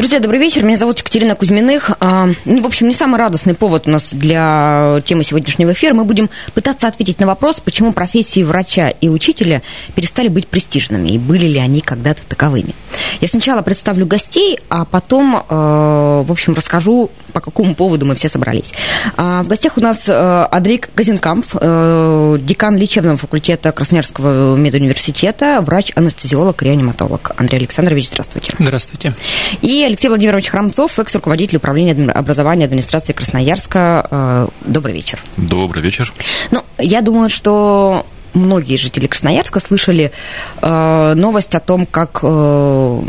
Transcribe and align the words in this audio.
Друзья, 0.00 0.18
добрый 0.18 0.40
вечер. 0.40 0.64
Меня 0.64 0.78
зовут 0.78 1.00
Екатерина 1.00 1.34
Кузьминых. 1.34 1.90
А, 2.00 2.26
ну, 2.46 2.62
в 2.62 2.64
общем, 2.64 2.88
не 2.88 2.94
самый 2.94 3.18
радостный 3.18 3.52
повод 3.52 3.86
у 3.86 3.90
нас 3.90 4.14
для 4.14 5.02
темы 5.04 5.24
сегодняшнего 5.24 5.72
эфира. 5.72 5.92
Мы 5.92 6.04
будем 6.04 6.30
пытаться 6.54 6.88
ответить 6.88 7.20
на 7.20 7.26
вопрос, 7.26 7.60
почему 7.60 7.92
профессии 7.92 8.42
врача 8.42 8.88
и 8.88 9.10
учителя 9.10 9.60
перестали 9.94 10.28
быть 10.28 10.48
престижными, 10.48 11.10
и 11.10 11.18
были 11.18 11.44
ли 11.44 11.58
они 11.58 11.82
когда-то 11.82 12.22
таковыми. 12.26 12.74
Я 13.20 13.28
сначала 13.28 13.60
представлю 13.60 14.06
гостей, 14.06 14.58
а 14.70 14.86
потом, 14.86 15.36
э, 15.36 15.42
в 15.50 16.32
общем, 16.32 16.54
расскажу, 16.54 17.10
по 17.30 17.40
какому 17.40 17.74
поводу 17.74 18.06
мы 18.06 18.14
все 18.14 18.28
собрались. 18.28 18.74
А, 19.16 19.42
в 19.42 19.48
гостях 19.48 19.76
у 19.76 19.80
нас 19.80 20.08
э, 20.08 20.12
Адрик 20.12 20.90
Газенкамп, 20.94 21.46
э, 21.54 22.38
декан 22.40 22.76
лечебного 22.76 23.16
факультета 23.16 23.72
Красноярского 23.72 24.56
медуниверситета, 24.56 25.60
врач-анестезиолог, 25.60 26.62
реаниматолог. 26.62 27.32
Андрей 27.36 27.58
Александрович, 27.58 28.08
здравствуйте. 28.08 28.54
Здравствуйте. 28.58 29.14
И 29.62 29.82
Алексей 29.82 30.08
Владимирович 30.08 30.48
Храмцов, 30.48 30.98
экс-руководитель 30.98 31.56
управления 31.56 32.10
образования 32.10 32.64
администрации 32.64 33.12
Красноярска. 33.12 34.48
Добрый 34.62 34.94
вечер. 34.94 35.20
Добрый 35.36 35.82
вечер. 35.82 36.12
Ну, 36.50 36.62
я 36.78 37.00
думаю, 37.00 37.28
что 37.28 38.06
многие 38.34 38.76
жители 38.76 39.06
Красноярска 39.06 39.60
слышали 39.60 40.12
э, 40.60 41.14
новость 41.14 41.54
о 41.54 41.60
том, 41.60 41.86
как 41.86 42.20
э, 42.22 43.02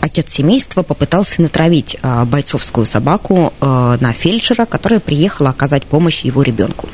отец 0.00 0.32
семейства 0.32 0.82
попытался 0.82 1.42
натравить 1.42 1.96
э, 2.02 2.24
бойцовскую 2.24 2.86
собаку 2.86 3.52
э, 3.60 3.98
на 4.00 4.12
фельдшера, 4.12 4.66
которая 4.66 5.00
приехала 5.00 5.50
оказать 5.50 5.84
помощь 5.84 6.22
его 6.22 6.42
ребенку. 6.42 6.88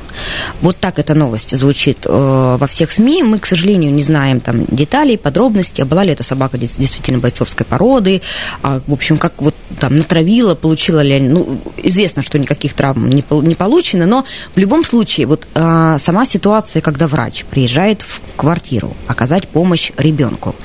Вот 0.61 0.77
так 0.77 0.99
эта 0.99 1.15
новость 1.15 1.57
звучит 1.57 1.99
э, 2.05 2.57
во 2.59 2.67
всех 2.67 2.93
СМИ. 2.93 3.23
Мы, 3.23 3.39
к 3.39 3.47
сожалению, 3.47 3.93
не 3.93 4.03
знаем 4.03 4.41
там 4.41 4.65
деталей, 4.67 5.17
подробностей, 5.17 5.85
была 5.85 6.05
ли 6.05 6.13
эта 6.13 6.23
собака 6.23 6.59
действительно 6.59 7.19
бойцовской 7.19 7.67
породы, 7.67 8.23
э, 8.63 8.81
в 8.87 8.93
общем, 8.93 9.17
как 9.19 9.35
вот 9.39 9.55
там 9.81 9.97
натравила, 9.97 10.55
получила 10.55 11.01
ли, 11.01 11.21
ну, 11.21 11.61
известно, 11.79 12.23
что 12.23 12.39
никаких 12.39 12.75
травм 12.75 13.09
не, 13.09 13.25
не 13.43 13.55
получено, 13.55 14.07
но 14.07 14.25
в 14.55 14.59
любом 14.59 14.85
случае 14.85 15.27
вот 15.27 15.47
э, 15.55 15.97
сама 15.99 16.25
ситуация, 16.25 16.83
когда 16.83 17.07
врач 17.07 17.45
при 17.51 17.62
приезжает 17.63 18.03
в 18.03 18.21
квартиру 18.37 18.93
оказать 19.07 19.47
помощь 19.47 19.93
ребенку. 19.97 20.57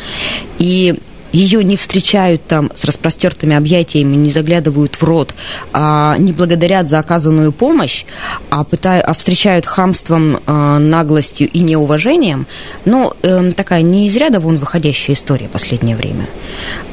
И 0.57 0.95
ее 1.31 1.63
не 1.63 1.77
встречают 1.77 2.41
там 2.47 2.71
с 2.73 2.85
распростертыми 2.85 3.55
объятиями, 3.55 4.15
не 4.15 4.31
заглядывают 4.31 4.95
в 4.95 5.03
рот, 5.03 5.35
а 5.73 6.17
не 6.17 6.33
благодарят 6.33 6.89
за 6.89 6.97
оказанную 6.97 7.51
помощь, 7.51 8.05
а, 8.49 8.63
пытают, 8.63 9.05
а 9.05 9.13
встречают 9.13 9.67
хамством, 9.67 10.39
а, 10.47 10.79
наглостью 10.79 11.47
и 11.49 11.59
неуважением, 11.59 12.47
ну, 12.85 13.13
э, 13.21 13.51
такая 13.51 13.83
не 13.83 14.07
из 14.07 14.15
ряда 14.15 14.39
вон 14.39 14.57
выходящая 14.57 15.15
история 15.15 15.47
последнее 15.49 15.95
время. 15.95 16.25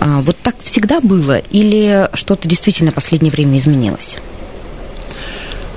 А, 0.01 0.21
вот 0.21 0.37
так 0.43 0.57
всегда 0.65 1.01
было 1.01 1.39
или 1.39 2.11
что-то 2.13 2.47
действительно 2.47 2.93
последнее 2.93 3.33
время 3.33 3.57
изменилось? 3.57 4.19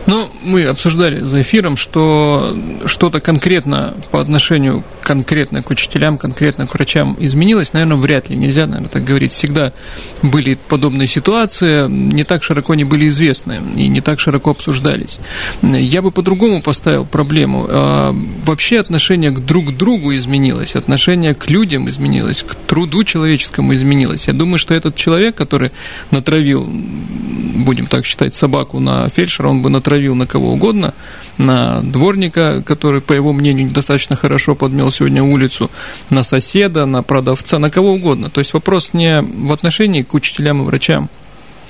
Ну, 0.07 0.29
мы 0.41 0.63
обсуждали 0.63 1.19
за 1.19 1.41
эфиром, 1.41 1.75
что 1.75 2.57
что-то 2.85 3.19
конкретно 3.19 3.93
по 4.09 4.21
отношению 4.21 4.83
конкретно 5.01 5.63
к 5.63 5.69
учителям, 5.69 6.17
конкретно 6.17 6.65
к 6.65 6.73
врачам 6.73 7.15
изменилось, 7.19 7.73
наверное, 7.73 7.97
вряд 7.97 8.29
ли. 8.29 8.35
Нельзя, 8.35 8.67
наверное, 8.67 8.89
так 8.89 9.03
говорить. 9.03 9.33
Всегда 9.33 9.73
были 10.21 10.57
подобные 10.67 11.07
ситуации, 11.07 11.89
не 11.89 12.23
так 12.23 12.43
широко 12.43 12.73
не 12.75 12.85
были 12.85 13.09
известны 13.09 13.61
и 13.75 13.87
не 13.89 14.01
так 14.01 14.19
широко 14.19 14.51
обсуждались. 14.51 15.19
Я 15.61 16.01
бы 16.01 16.11
по-другому 16.11 16.61
поставил 16.61 17.05
проблему. 17.05 17.67
А, 17.69 18.15
вообще 18.45 18.79
отношение 18.79 19.31
к 19.31 19.39
друг 19.39 19.75
другу 19.75 20.15
изменилось, 20.15 20.75
отношение 20.75 21.35
к 21.35 21.49
людям 21.49 21.89
изменилось, 21.89 22.43
к 22.43 22.55
труду 22.55 23.03
человеческому 23.03 23.75
изменилось. 23.75 24.27
Я 24.27 24.33
думаю, 24.33 24.57
что 24.57 24.73
этот 24.73 24.95
человек, 24.95 25.35
который 25.35 25.71
натравил, 26.11 26.65
будем 26.65 27.87
так 27.87 28.05
считать, 28.05 28.35
собаку 28.35 28.79
на 28.79 29.09
фельдшера, 29.09 29.49
он 29.49 29.61
бы 29.61 29.69
натравил 29.69 29.96
натравил 29.97 30.15
на 30.15 30.27
кого 30.27 30.51
угодно, 30.53 30.93
на 31.37 31.81
дворника, 31.81 32.61
который, 32.61 33.01
по 33.01 33.13
его 33.13 33.33
мнению, 33.33 33.69
достаточно 33.69 34.15
хорошо 34.15 34.55
подмел 34.55 34.91
сегодня 34.91 35.23
улицу, 35.23 35.69
на 36.09 36.23
соседа, 36.23 36.85
на 36.85 37.03
продавца, 37.03 37.59
на 37.59 37.69
кого 37.69 37.93
угодно. 37.93 38.29
То 38.29 38.39
есть 38.39 38.53
вопрос 38.53 38.93
не 38.93 39.21
в 39.21 39.51
отношении 39.51 40.03
к 40.03 40.13
учителям 40.13 40.61
и 40.61 40.65
врачам, 40.65 41.09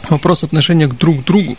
вопрос 0.09 0.43
отношения 0.43 0.87
к 0.87 0.97
друг 0.97 1.23
другу. 1.23 1.57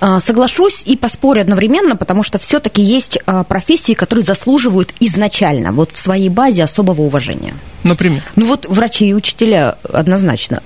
А, 0.00 0.20
соглашусь 0.20 0.82
и 0.86 0.96
поспорю 0.96 1.42
одновременно, 1.42 1.96
потому 1.96 2.22
что 2.22 2.38
все-таки 2.38 2.82
есть 2.82 3.18
а, 3.26 3.44
профессии, 3.44 3.94
которые 3.94 4.24
заслуживают 4.24 4.94
изначально, 5.00 5.72
вот 5.72 5.90
в 5.92 5.98
своей 5.98 6.30
базе 6.30 6.64
особого 6.64 7.02
уважения. 7.02 7.54
Например? 7.82 8.22
Ну 8.36 8.46
вот 8.46 8.66
врачи 8.66 9.06
и 9.06 9.12
учителя 9.12 9.76
однозначно 9.82 10.62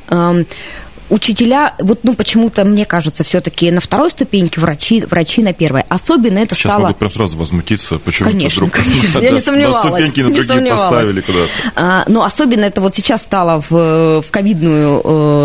учителя, 1.10 1.74
вот, 1.78 2.00
ну, 2.02 2.14
почему-то, 2.14 2.64
мне 2.64 2.84
кажется, 2.84 3.24
все-таки 3.24 3.70
на 3.70 3.80
второй 3.80 4.10
ступеньке, 4.10 4.60
врачи, 4.60 5.00
врачи 5.00 5.42
на 5.42 5.52
первой. 5.52 5.82
Особенно 5.88 6.38
это 6.38 6.54
Сейчас 6.54 6.72
стало... 6.72 6.82
могут 6.82 6.98
прям 6.98 7.10
сразу 7.10 7.38
возмутиться, 7.38 7.98
почему 7.98 8.30
конечно, 8.30 8.66
вдруг 8.66 8.84
конечно, 8.84 9.18
я 9.22 9.30
не 9.30 9.40
сомневалась. 9.40 9.84
На 9.84 9.90
ступеньки 9.90 10.20
на 10.20 10.34
другие 10.34 10.70
поставили 10.70 11.20
куда-то. 11.20 11.48
А, 11.74 12.04
но 12.08 12.24
особенно 12.24 12.64
это 12.64 12.80
вот 12.80 12.94
сейчас 12.94 13.22
стало 13.22 13.62
в, 13.68 14.22
в 14.22 14.30
ковидную 14.30 15.02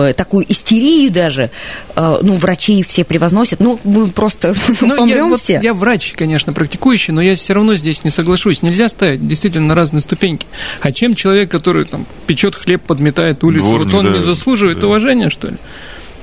э, 0.09 0.13
такую 0.13 0.51
истерию 0.51 1.11
даже. 1.11 1.49
Э, 1.95 2.19
ну, 2.21 2.33
врачи 2.35 2.83
все 2.83 3.03
превозносят. 3.03 3.59
Ну, 3.59 3.79
мы 3.83 4.07
просто 4.07 4.55
ну, 4.81 4.95
помрем 4.95 5.31
я, 5.31 5.37
все. 5.37 5.55
Вот, 5.55 5.63
я 5.63 5.73
врач, 5.73 6.13
конечно, 6.15 6.53
практикующий, 6.53 7.13
но 7.13 7.21
я 7.21 7.35
все 7.35 7.53
равно 7.53 7.75
здесь 7.75 8.03
не 8.03 8.09
соглашусь. 8.09 8.61
Нельзя 8.61 8.87
ставить 8.87 9.25
действительно 9.25 9.67
на 9.67 9.75
разные 9.75 10.01
ступеньки. 10.01 10.47
А 10.81 10.91
чем 10.91 11.15
человек, 11.15 11.49
который 11.49 11.85
там 11.85 12.05
печет 12.27 12.55
хлеб, 12.55 12.81
подметает 12.81 13.43
улицу, 13.43 13.65
Дворник, 13.65 13.93
вот 13.93 13.95
он 13.95 14.11
да, 14.11 14.17
не 14.17 14.23
заслуживает 14.23 14.79
да. 14.79 14.87
уважения, 14.87 15.29
что 15.29 15.49
ли? 15.49 15.52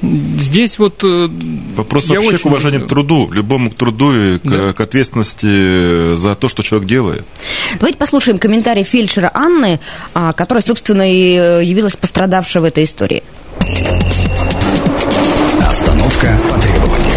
Здесь 0.02 0.78
вот... 0.78 1.04
Э, 1.04 1.28
Вопрос 1.76 2.08
вообще 2.08 2.38
к 2.38 2.46
уважению 2.46 2.86
к 2.86 2.88
труду, 2.88 3.30
любому 3.30 3.70
к 3.70 3.74
труду 3.74 4.12
и 4.12 4.38
к, 4.38 4.42
да. 4.44 4.72
к 4.72 4.80
ответственности 4.80 6.16
за 6.16 6.34
то, 6.34 6.48
что 6.48 6.62
человек 6.62 6.88
делает. 6.88 7.24
Давайте 7.74 7.98
послушаем 7.98 8.38
комментарий 8.38 8.82
фельдшера 8.82 9.30
Анны, 9.34 9.78
а, 10.14 10.32
которая, 10.32 10.62
собственно, 10.62 11.10
и 11.10 11.34
э, 11.34 11.64
явилась 11.64 11.96
пострадавшей 11.96 12.62
в 12.62 12.64
этой 12.64 12.84
истории. 12.84 13.22
Остановка 15.60 16.38
по 16.48 16.58
требованию. 16.58 17.10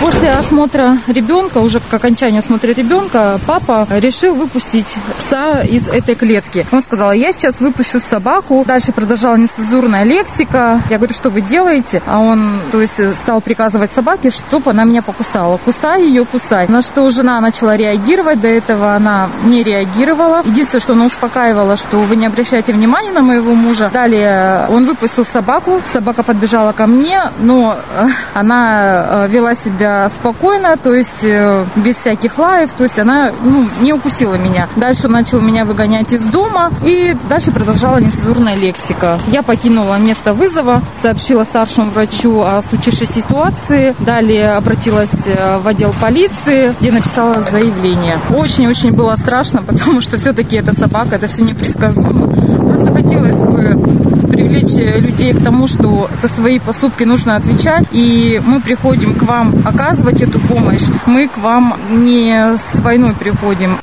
После 0.00 0.30
осмотра 0.30 0.98
ребенка, 1.06 1.58
уже 1.58 1.80
к 1.80 1.92
окончанию 1.92 2.40
осмотра 2.40 2.68
ребенка, 2.72 3.38
папа 3.46 3.86
решил 3.90 4.34
выпустить 4.34 4.96
пса 5.18 5.62
из 5.62 5.86
этой 5.88 6.14
клетки. 6.14 6.66
Он 6.72 6.82
сказал, 6.82 7.12
я 7.12 7.32
сейчас 7.32 7.60
выпущу 7.60 8.00
собаку. 8.00 8.64
Дальше 8.66 8.92
продолжала 8.92 9.36
нецензурная 9.36 10.04
лексика. 10.04 10.80
Я 10.90 10.98
говорю, 10.98 11.14
что 11.14 11.30
вы 11.30 11.40
делаете? 11.40 12.02
А 12.06 12.18
он, 12.20 12.60
то 12.70 12.80
есть, 12.80 12.94
стал 13.16 13.40
приказывать 13.40 13.92
собаке, 13.92 14.30
чтобы 14.30 14.70
она 14.70 14.84
меня 14.84 15.02
покусала. 15.02 15.58
Кусай 15.58 16.02
ее, 16.02 16.24
кусай. 16.24 16.68
На 16.68 16.82
что 16.82 17.08
жена 17.10 17.40
начала 17.40 17.76
реагировать. 17.76 18.40
До 18.40 18.48
этого 18.48 18.94
она 18.94 19.28
не 19.44 19.62
реагировала. 19.62 20.42
Единственное, 20.44 20.80
что 20.80 20.92
она 20.92 21.06
успокаивала, 21.06 21.76
что 21.76 21.98
вы 21.98 22.16
не 22.16 22.26
обращайте 22.26 22.72
внимания 22.72 23.12
на 23.12 23.22
моего 23.22 23.54
мужа. 23.54 23.90
Далее 23.92 24.66
он 24.68 24.86
выпустил 24.86 25.26
собаку. 25.32 25.80
Собака 25.92 26.22
подбежала 26.22 26.72
ко 26.72 26.86
мне, 26.86 27.22
но 27.40 27.76
э, 27.96 28.06
она 28.34 29.24
э, 29.24 29.28
вела 29.28 29.54
себя 29.54 29.83
спокойно, 30.14 30.76
то 30.76 30.94
есть 30.94 31.22
э, 31.22 31.64
без 31.76 31.96
всяких 31.96 32.38
лаев, 32.38 32.70
то 32.76 32.84
есть 32.84 32.98
она 32.98 33.30
ну, 33.42 33.68
не 33.80 33.92
укусила 33.92 34.34
меня. 34.34 34.68
Дальше 34.76 35.08
начал 35.08 35.40
меня 35.40 35.64
выгонять 35.64 36.12
из 36.12 36.22
дома, 36.22 36.70
и 36.82 37.16
дальше 37.28 37.50
продолжала 37.50 37.98
нецензурная 37.98 38.56
лексика. 38.56 39.18
Я 39.28 39.42
покинула 39.42 39.96
место 39.98 40.32
вызова, 40.32 40.82
сообщила 41.02 41.44
старшему 41.44 41.90
врачу 41.90 42.40
о 42.40 42.62
случившейся 42.68 43.14
ситуации, 43.14 43.94
далее 44.00 44.54
обратилась 44.54 45.10
э, 45.26 45.58
в 45.58 45.66
отдел 45.66 45.94
полиции, 46.00 46.74
где 46.80 46.92
написала 46.92 47.44
заявление. 47.50 48.18
Очень-очень 48.30 48.92
было 48.92 49.16
страшно, 49.16 49.62
потому 49.66 50.00
что 50.00 50.18
все-таки 50.18 50.56
это 50.56 50.72
собака, 50.78 51.16
это 51.16 51.28
все 51.28 51.42
непредсказуемо. 51.42 52.26
Просто 52.66 52.92
хотелось 52.92 53.36
бы 53.36 54.13
привлечь 54.54 55.02
людей 55.02 55.32
к 55.32 55.42
тому, 55.42 55.66
что 55.66 56.08
за 56.20 56.28
свои 56.28 56.58
поступки 56.58 57.04
нужно 57.04 57.36
отвечать, 57.36 57.86
и 57.92 58.40
мы 58.44 58.60
приходим 58.60 59.14
к 59.14 59.22
вам 59.22 59.54
оказывать 59.64 60.20
эту 60.22 60.38
помощь, 60.40 60.82
мы 61.06 61.28
к 61.28 61.38
вам 61.38 61.76
не 61.90 62.56
с 62.56 62.80
войной 62.80 63.14
приходим. 63.14 63.78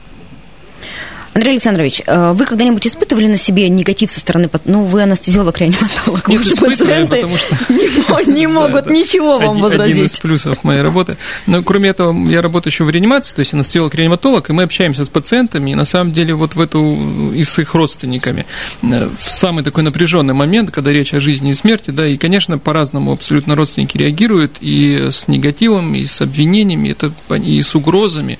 Андрей 1.33 1.51
Александрович, 1.51 2.01
э, 2.06 2.33
вы 2.33 2.45
когда-нибудь 2.45 2.86
испытывали 2.86 3.28
на 3.28 3.38
себе 3.38 3.69
негатив 3.69 4.12
со 4.12 4.19
стороны... 4.19 4.50
Ну, 4.66 4.83
вы 4.83 5.01
анестезиолог, 5.04 5.57
реаниматолог. 5.60 6.28
Нет, 6.28 6.42
испытываю, 6.45 7.07
потому 7.07 7.38
что... 7.38 7.56
Не, 7.69 8.33
не 8.33 8.48
могут 8.48 8.86
да, 8.86 8.92
ничего 8.92 9.39
вам 9.39 9.51
один, 9.51 9.63
возразить. 9.63 9.94
Один 9.94 10.06
из 10.07 10.19
плюсов 10.19 10.63
моей 10.66 10.81
работы. 10.81 11.18
Но, 11.48 11.63
кроме 11.63 11.92
этого, 11.92 12.13
я 12.30 12.42
работаю 12.42 12.72
еще 12.72 12.83
в 12.83 12.89
реанимации, 12.89 13.33
то 13.33 13.39
есть 13.39 13.54
анестезиолог-реаниматолог, 13.54 14.50
и 14.50 14.54
мы 14.54 14.63
общаемся 14.63 15.06
с 15.06 15.10
пациентами, 15.10 15.72
и 15.72 15.75
на 15.75 15.86
самом 15.86 16.12
деле 16.12 16.33
вот 16.33 16.56
в 16.56 16.60
эту... 16.60 17.31
и 17.33 17.44
с 17.45 17.57
их 17.60 17.74
родственниками. 17.75 18.45
Э, 18.83 19.07
в 19.18 19.30
самый 19.30 19.63
такой 19.63 19.83
напряженный 19.83 20.33
момент, 20.33 20.72
когда 20.72 20.92
речь 20.92 21.13
о 21.13 21.22
жизни 21.22 21.51
и 21.51 21.54
смерти, 21.54 21.92
да, 21.92 22.06
и, 22.06 22.18
конечно, 22.18 22.57
по-разному 22.57 23.13
абсолютно 23.13 23.56
родственники 23.56 23.98
реагируют, 23.98 24.57
и 24.60 25.07
с 25.10 25.30
негативом, 25.30 25.95
и 25.95 26.04
с 26.04 26.19
обвинениями, 26.19 26.89
это, 26.89 27.13
и 27.38 27.62
с 27.62 27.74
угрозами. 27.74 28.38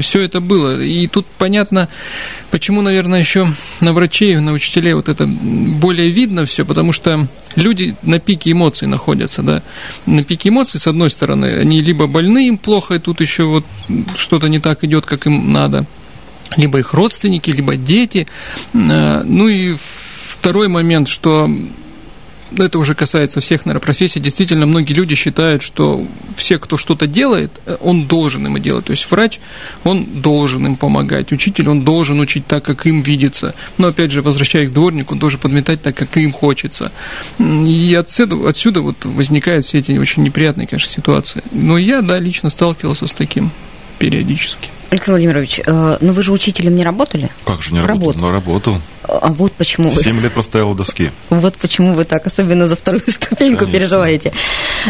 Все 0.00 0.20
это 0.20 0.40
было. 0.40 0.80
И 0.80 1.08
тут 1.08 1.26
понятно, 1.36 1.88
Почему, 2.50 2.82
наверное, 2.82 3.20
еще 3.20 3.48
на 3.80 3.92
врачей, 3.92 4.38
на 4.40 4.52
учителей 4.52 4.94
вот 4.94 5.08
это 5.08 5.26
более 5.26 6.10
видно 6.10 6.46
все, 6.46 6.64
потому 6.64 6.92
что 6.92 7.26
люди 7.56 7.96
на 8.02 8.18
пике 8.18 8.52
эмоций 8.52 8.88
находятся, 8.88 9.42
да. 9.42 9.62
На 10.06 10.24
пике 10.24 10.48
эмоций, 10.48 10.80
с 10.80 10.86
одной 10.86 11.10
стороны, 11.10 11.46
они 11.58 11.80
либо 11.80 12.06
больны, 12.06 12.48
им 12.48 12.58
плохо, 12.58 12.94
и 12.94 12.98
тут 12.98 13.20
еще 13.20 13.44
вот 13.44 13.64
что-то 14.16 14.48
не 14.48 14.58
так 14.58 14.84
идет, 14.84 15.06
как 15.06 15.26
им 15.26 15.52
надо, 15.52 15.86
либо 16.56 16.78
их 16.78 16.94
родственники, 16.94 17.50
либо 17.50 17.76
дети. 17.76 18.26
Э, 18.74 19.22
ну 19.24 19.48
и 19.48 19.76
второй 20.38 20.68
момент, 20.68 21.08
что 21.08 21.50
это 22.56 22.78
уже 22.78 22.94
касается 22.94 23.40
всех, 23.40 23.66
наверное, 23.66 23.84
профессий, 23.84 24.20
действительно, 24.20 24.66
многие 24.66 24.92
люди 24.92 25.14
считают, 25.14 25.62
что 25.62 26.06
все, 26.36 26.58
кто 26.58 26.76
что-то 26.76 27.06
делает, 27.06 27.52
э, 27.66 27.76
он 27.80 28.06
должен 28.06 28.46
им 28.46 28.60
делать. 28.60 28.86
То 28.86 28.92
есть 28.92 29.10
врач, 29.10 29.40
он 29.84 30.04
должен 30.20 30.66
им 30.66 30.76
помогать, 30.76 31.32
учитель, 31.32 31.68
он 31.68 31.84
должен 31.84 32.20
учить 32.20 32.46
так, 32.46 32.64
как 32.64 32.86
им 32.86 33.02
видится. 33.02 33.54
Но, 33.76 33.88
опять 33.88 34.12
же, 34.12 34.22
возвращаясь 34.22 34.70
к 34.70 34.72
дворнику, 34.72 35.14
он 35.14 35.20
должен 35.20 35.40
подметать 35.40 35.82
так, 35.82 35.94
как 35.94 36.16
им 36.16 36.32
хочется. 36.32 36.92
И 37.38 37.96
отсюда, 37.98 38.48
отсюда 38.48 38.80
вот 38.80 39.04
возникают 39.04 39.66
все 39.66 39.78
эти 39.78 39.92
очень 39.92 40.22
неприятные, 40.22 40.66
конечно, 40.66 40.92
ситуации. 40.92 41.42
Но 41.52 41.78
я, 41.78 42.02
да, 42.02 42.16
лично 42.16 42.50
сталкивался 42.50 43.06
с 43.06 43.12
таким 43.12 43.50
периодически. 43.98 44.68
Александр 44.90 45.12
Владимирович, 45.12 45.60
э, 45.64 45.98
ну 46.00 46.12
вы 46.12 46.22
же 46.22 46.32
учителем 46.32 46.74
не 46.74 46.82
работали? 46.82 47.30
Как 47.44 47.62
же 47.62 47.74
не 47.74 47.80
работал? 47.80 47.98
Работал. 47.98 48.22
Ну, 48.22 48.30
работал. 48.30 48.80
А 49.02 49.28
вот 49.28 49.52
почему 49.52 49.90
вы... 49.90 50.02
Семь 50.02 50.20
лет 50.20 50.32
простоял 50.32 50.70
у 50.70 50.74
доски. 50.74 51.10
Вот 51.30 51.56
почему 51.56 51.94
вы 51.94 52.04
так, 52.04 52.26
особенно 52.26 52.66
за 52.66 52.76
вторую 52.76 53.02
ступеньку 53.06 53.60
Конечно. 53.60 53.66
переживаете. 53.66 54.32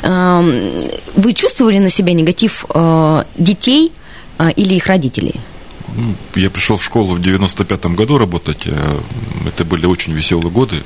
Эм, 0.02 0.70
вы 1.16 1.34
чувствовали 1.34 1.78
на 1.78 1.90
себя 1.90 2.12
негатив 2.12 2.64
э, 2.72 3.24
детей 3.36 3.92
э, 4.38 4.52
или 4.52 4.74
их 4.74 4.86
родителей? 4.86 5.34
Ну, 5.96 6.14
я 6.36 6.50
пришел 6.50 6.76
в 6.76 6.84
школу 6.84 7.16
в 7.16 7.20
95-м 7.20 7.96
году 7.96 8.18
работать. 8.18 8.68
Это 9.46 9.64
были 9.64 9.86
очень 9.86 10.12
веселые 10.12 10.50
годы 10.50 10.84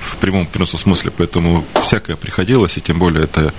в 0.00 0.16
прямом 0.16 0.46
переносном 0.46 0.80
смысле, 0.80 1.12
поэтому 1.16 1.64
всякое 1.84 2.16
приходилось, 2.16 2.76
и 2.78 2.80
тем 2.80 2.98
более 2.98 3.24
это 3.24 3.52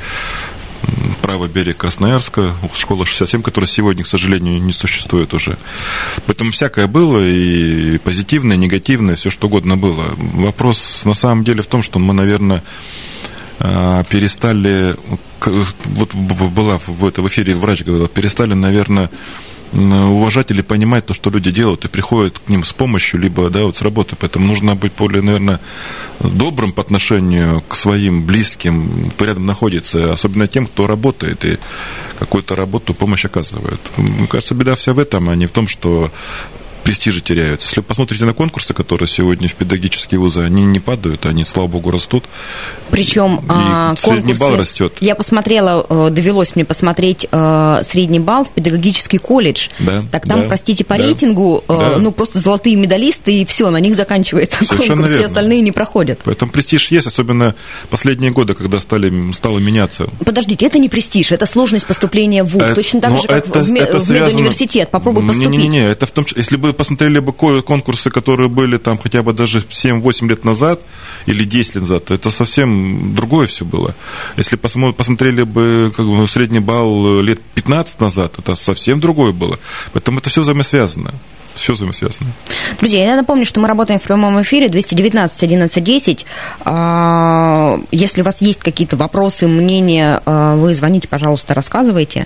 правый 1.32 1.48
берег 1.48 1.78
Красноярска, 1.78 2.54
школа 2.76 3.06
67, 3.06 3.42
которая 3.42 3.66
сегодня, 3.66 4.04
к 4.04 4.08
сожалению, 4.08 4.62
не 4.62 4.74
существует 4.74 5.34
уже. 5.34 5.58
Поэтому 6.26 6.52
всякое 6.52 6.88
было, 6.88 7.26
и 7.26 8.00
позитивное, 8.00 8.58
и 8.58 8.60
негативное, 8.60 9.16
все 9.16 9.30
что 9.30 9.48
угодно 9.48 9.78
было. 9.78 10.14
Вопрос 10.18 11.04
на 11.06 11.14
самом 11.14 11.46
деле 11.46 11.62
в 11.62 11.68
том, 11.68 11.84
что 11.84 12.00
мы, 12.00 12.14
наверное, 12.14 12.64
а, 13.60 14.04
перестали, 14.04 14.98
вот 15.40 16.14
была 16.14 16.80
в, 16.80 16.90
в 16.90 17.28
эфире 17.30 17.56
врач 17.56 17.84
говорил, 17.84 18.10
перестали, 18.10 18.54
наверное, 18.54 19.10
уважать 19.74 20.52
или 20.52 20.62
понимать 20.62 21.06
то, 21.06 21.14
что 21.14 21.30
люди 21.30 21.52
делают, 21.52 21.86
и 21.86 21.88
приходят 21.88 22.40
к 22.40 22.50
ним 22.50 22.64
с 22.64 22.74
помощью, 22.74 23.20
либо 23.20 23.50
да, 23.50 23.64
вот 23.64 23.78
с 23.78 23.82
работы. 23.82 24.16
Поэтому 24.20 24.48
нужно 24.48 24.76
быть 24.76 24.94
более, 24.98 25.22
наверное, 25.22 25.60
добрым 26.20 26.72
по 26.74 26.82
отношению 26.82 27.62
к 27.68 27.76
своим 27.76 28.24
близким, 28.24 29.12
кто 29.12 29.26
рядом 29.26 29.46
находится, 29.46 30.14
особенно 30.14 30.48
тем, 30.48 30.68
кто 30.68 30.88
работает 30.88 31.46
и 31.46 31.58
какую-то 32.20 32.56
работу, 32.56 32.94
помощь 32.94 33.26
оказывает. 33.26 33.80
Мне 33.98 34.28
кажется, 34.28 34.56
беда 34.56 34.76
вся 34.76 34.94
в 34.94 35.00
этом, 35.00 35.30
а 35.30 35.36
не 35.36 35.48
в 35.48 35.52
том, 35.52 35.68
что 35.68 36.12
престижи 36.92 37.22
теряются. 37.22 37.68
Если 37.68 37.80
вы 37.80 37.86
посмотрите 37.86 38.26
на 38.26 38.34
конкурсы, 38.34 38.74
которые 38.74 39.08
сегодня 39.08 39.48
в 39.48 39.56
педагогические 39.56 40.20
вузы, 40.20 40.42
они 40.42 40.66
не 40.66 40.82
падают, 40.82 41.26
они, 41.26 41.46
слава 41.46 41.68
богу, 41.68 41.90
растут. 41.90 42.26
Причем 42.90 43.38
и 43.38 43.44
а, 43.48 43.96
средний 43.96 44.34
балл 44.34 44.58
растет. 44.58 44.96
Я 45.00 45.16
посмотрела, 45.16 45.86
э, 45.88 46.10
довелось 46.12 46.54
мне 46.58 46.66
посмотреть 46.66 47.28
э, 47.32 47.80
средний 47.84 48.20
балл 48.20 48.44
в 48.44 48.52
педагогический 48.52 49.20
колледж. 49.20 49.70
Да, 49.80 50.04
так 50.12 50.28
там, 50.28 50.42
да, 50.42 50.48
простите, 50.50 50.84
по 50.84 50.98
да, 50.98 51.04
рейтингу, 51.06 51.64
э, 51.66 51.74
да. 51.74 51.98
ну, 51.98 52.12
просто 52.12 52.40
золотые 52.40 52.76
медалисты, 52.76 53.40
и 53.40 53.46
все, 53.46 53.70
на 53.70 53.80
них 53.80 53.96
заканчивается 53.96 54.58
Совершенно 54.66 55.04
конкурс, 55.04 55.12
верно. 55.12 55.16
все 55.16 55.26
остальные 55.28 55.62
не 55.62 55.72
проходят. 55.72 56.20
Поэтому 56.26 56.52
престиж 56.52 56.92
есть, 56.92 57.08
особенно 57.08 57.56
последние 57.90 58.32
годы, 58.32 58.54
когда 58.54 58.82
стали, 58.82 59.32
стало 59.32 59.60
меняться. 59.60 60.10
Подождите, 60.26 60.66
это 60.66 60.78
не 60.78 60.90
престиж, 60.90 61.32
это 61.32 61.46
сложность 61.46 61.86
поступления 61.86 62.44
в 62.44 62.50
ВУЗ, 62.50 62.64
это, 62.64 62.76
точно 62.76 63.00
так 63.00 63.22
же, 63.22 63.28
как 63.30 63.48
это, 63.48 63.64
в, 63.64 63.74
это 63.74 64.00
в 64.00 64.10
медуниверситет. 64.10 64.92
Попробуй 64.92 65.26
поступить. 65.26 65.52
Не-не-не, 65.52 65.90
это 65.90 66.06
в 66.06 66.12
том, 66.12 66.26
если 66.36 66.58
бы 66.58 66.74
посмотрели 66.82 67.20
бы 67.20 67.32
конкурсы, 67.32 68.10
которые 68.10 68.50
были 68.50 68.78
там 68.78 68.98
хотя 68.98 69.22
бы 69.22 69.34
даже 69.34 69.60
7-8 69.60 70.28
лет 70.28 70.46
назад 70.46 70.82
или 71.28 71.44
10 71.44 71.76
лет 71.76 71.82
назад, 71.84 72.10
это 72.10 72.32
совсем 72.32 73.14
другое 73.14 73.46
все 73.46 73.66
было. 73.66 73.94
Если 74.36 74.56
посмотрели 74.56 75.44
бы 75.44 75.94
как 75.96 76.08
бы, 76.08 76.28
средний 76.28 76.60
балл 76.60 77.22
лет 77.22 77.40
15 77.54 78.02
назад, 78.02 78.40
это 78.40 78.56
совсем 78.56 79.00
другое 79.00 79.32
было. 79.32 79.60
Поэтому 79.94 80.18
это 80.18 80.32
все 80.32 80.42
взаимосвязано. 80.42 81.14
Все 81.62 81.74
взаимосвязано. 81.74 82.32
Друзья, 82.80 83.06
я 83.06 83.16
напомню, 83.16 83.46
что 83.46 83.60
мы 83.60 83.68
работаем 83.68 84.00
в 84.00 84.04
прямом 84.04 84.42
эфире 84.42 84.68
219 84.68 85.44
11 85.44 85.84
10. 85.84 86.26
Если 87.92 88.22
у 88.22 88.24
вас 88.24 88.42
есть 88.42 88.58
какие-то 88.58 88.98
вопросы, 88.98 89.48
мнения, 89.48 90.24
а, 90.26 90.56
вы 90.56 90.74
звоните, 90.74 91.08
пожалуйста, 91.08 91.54
рассказывайте. 91.54 92.26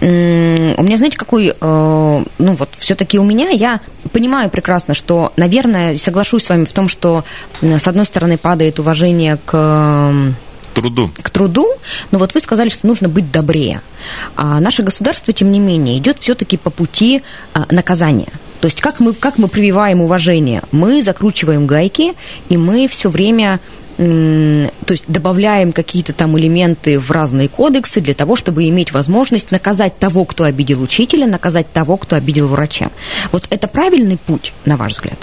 У 0.00 0.06
меня, 0.06 0.96
знаете, 0.96 1.18
какой, 1.18 1.54
а, 1.60 2.24
ну 2.38 2.54
вот, 2.54 2.70
все-таки 2.78 3.18
у 3.18 3.24
меня, 3.24 3.50
я 3.50 3.80
понимаю 4.10 4.48
прекрасно, 4.48 4.94
что, 4.94 5.34
наверное, 5.36 5.98
соглашусь 5.98 6.46
с 6.46 6.48
вами 6.48 6.64
в 6.64 6.72
том, 6.72 6.88
что, 6.88 7.24
с 7.60 7.86
одной 7.86 8.06
стороны, 8.06 8.38
падает 8.38 8.78
уважение 8.78 9.36
к 9.44 10.14
труду. 10.72 11.10
К 11.20 11.28
труду, 11.28 11.68
но 12.10 12.18
вот 12.18 12.32
вы 12.32 12.40
сказали, 12.40 12.70
что 12.70 12.86
нужно 12.86 13.10
быть 13.10 13.30
добрее. 13.30 13.82
А 14.34 14.60
наше 14.60 14.82
государство, 14.82 15.34
тем 15.34 15.52
не 15.52 15.60
менее, 15.60 15.98
идет 15.98 16.20
все-таки 16.20 16.56
по 16.56 16.70
пути 16.70 17.22
а, 17.52 17.66
наказания. 17.70 18.32
То 18.62 18.66
есть 18.66 18.80
как 18.80 19.00
мы, 19.00 19.12
как 19.12 19.38
мы 19.38 19.48
прививаем 19.48 20.00
уважение? 20.00 20.62
Мы 20.70 21.02
закручиваем 21.02 21.66
гайки, 21.66 22.14
и 22.48 22.56
мы 22.56 22.86
все 22.86 23.10
время 23.10 23.58
то 23.96 24.68
есть 24.88 25.04
добавляем 25.06 25.72
какие-то 25.72 26.12
там 26.12 26.38
элементы 26.38 26.98
в 26.98 27.10
разные 27.10 27.48
кодексы 27.48 28.00
для 28.00 28.14
того, 28.14 28.36
чтобы 28.36 28.68
иметь 28.68 28.92
возможность 28.92 29.50
наказать 29.50 29.98
того, 29.98 30.24
кто 30.24 30.44
обидел 30.44 30.80
учителя, 30.80 31.26
наказать 31.26 31.70
того, 31.72 31.96
кто 31.96 32.14
обидел 32.14 32.46
врача. 32.46 32.90
Вот 33.32 33.46
это 33.50 33.66
правильный 33.66 34.16
путь, 34.16 34.54
на 34.64 34.76
ваш 34.76 34.94
взгляд? 34.94 35.18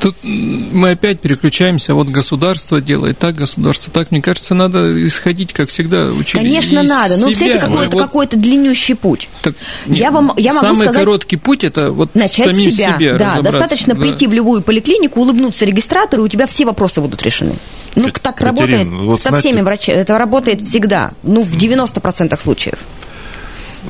Тут 0.00 0.16
мы 0.22 0.92
опять 0.92 1.20
переключаемся, 1.20 1.94
вот 1.94 2.08
государство 2.08 2.80
делает 2.80 3.18
так, 3.18 3.34
государство 3.34 3.92
так. 3.92 4.10
Мне 4.10 4.22
кажется, 4.22 4.54
надо 4.54 5.06
исходить, 5.06 5.52
как 5.52 5.68
всегда, 5.68 6.06
учили 6.06 6.42
Конечно, 6.42 6.82
надо. 6.82 7.18
Но, 7.18 7.26
ну, 7.26 7.32
кстати, 7.32 7.58
какой-то, 7.58 7.90
вот, 7.90 8.02
какой-то 8.02 8.36
длиннющий 8.38 8.94
путь. 8.94 9.28
Так, 9.42 9.54
я, 9.86 10.10
вам, 10.10 10.32
я 10.38 10.54
могу 10.54 10.66
самый 10.66 10.86
сказать, 10.86 11.02
короткий 11.02 11.36
путь– 11.36 11.64
это 11.64 11.90
вот 11.90 12.14
начать 12.14 12.46
самим 12.46 12.70
себя. 12.70 12.96
себе 12.96 13.18
Да, 13.18 13.42
достаточно 13.42 13.94
да. 13.94 14.00
прийти 14.00 14.26
в 14.26 14.32
любую 14.32 14.62
поликлинику, 14.62 15.20
улыбнуться 15.20 15.66
регистратору, 15.66 16.22
и 16.22 16.26
у 16.26 16.28
тебя 16.28 16.46
все 16.46 16.64
вопросы 16.64 17.02
будут 17.02 17.22
решены. 17.22 17.52
Ну, 17.94 18.08
так 18.08 18.36
Катерин, 18.36 18.46
работает 18.46 18.88
вот 18.88 19.20
со 19.20 19.28
знаете, 19.28 19.48
всеми 19.48 19.62
врачами. 19.62 19.96
Это 19.96 20.16
работает 20.16 20.66
всегда. 20.66 21.12
Ну, 21.22 21.42
в 21.42 21.56
90% 21.56 22.40
случаев 22.42 22.78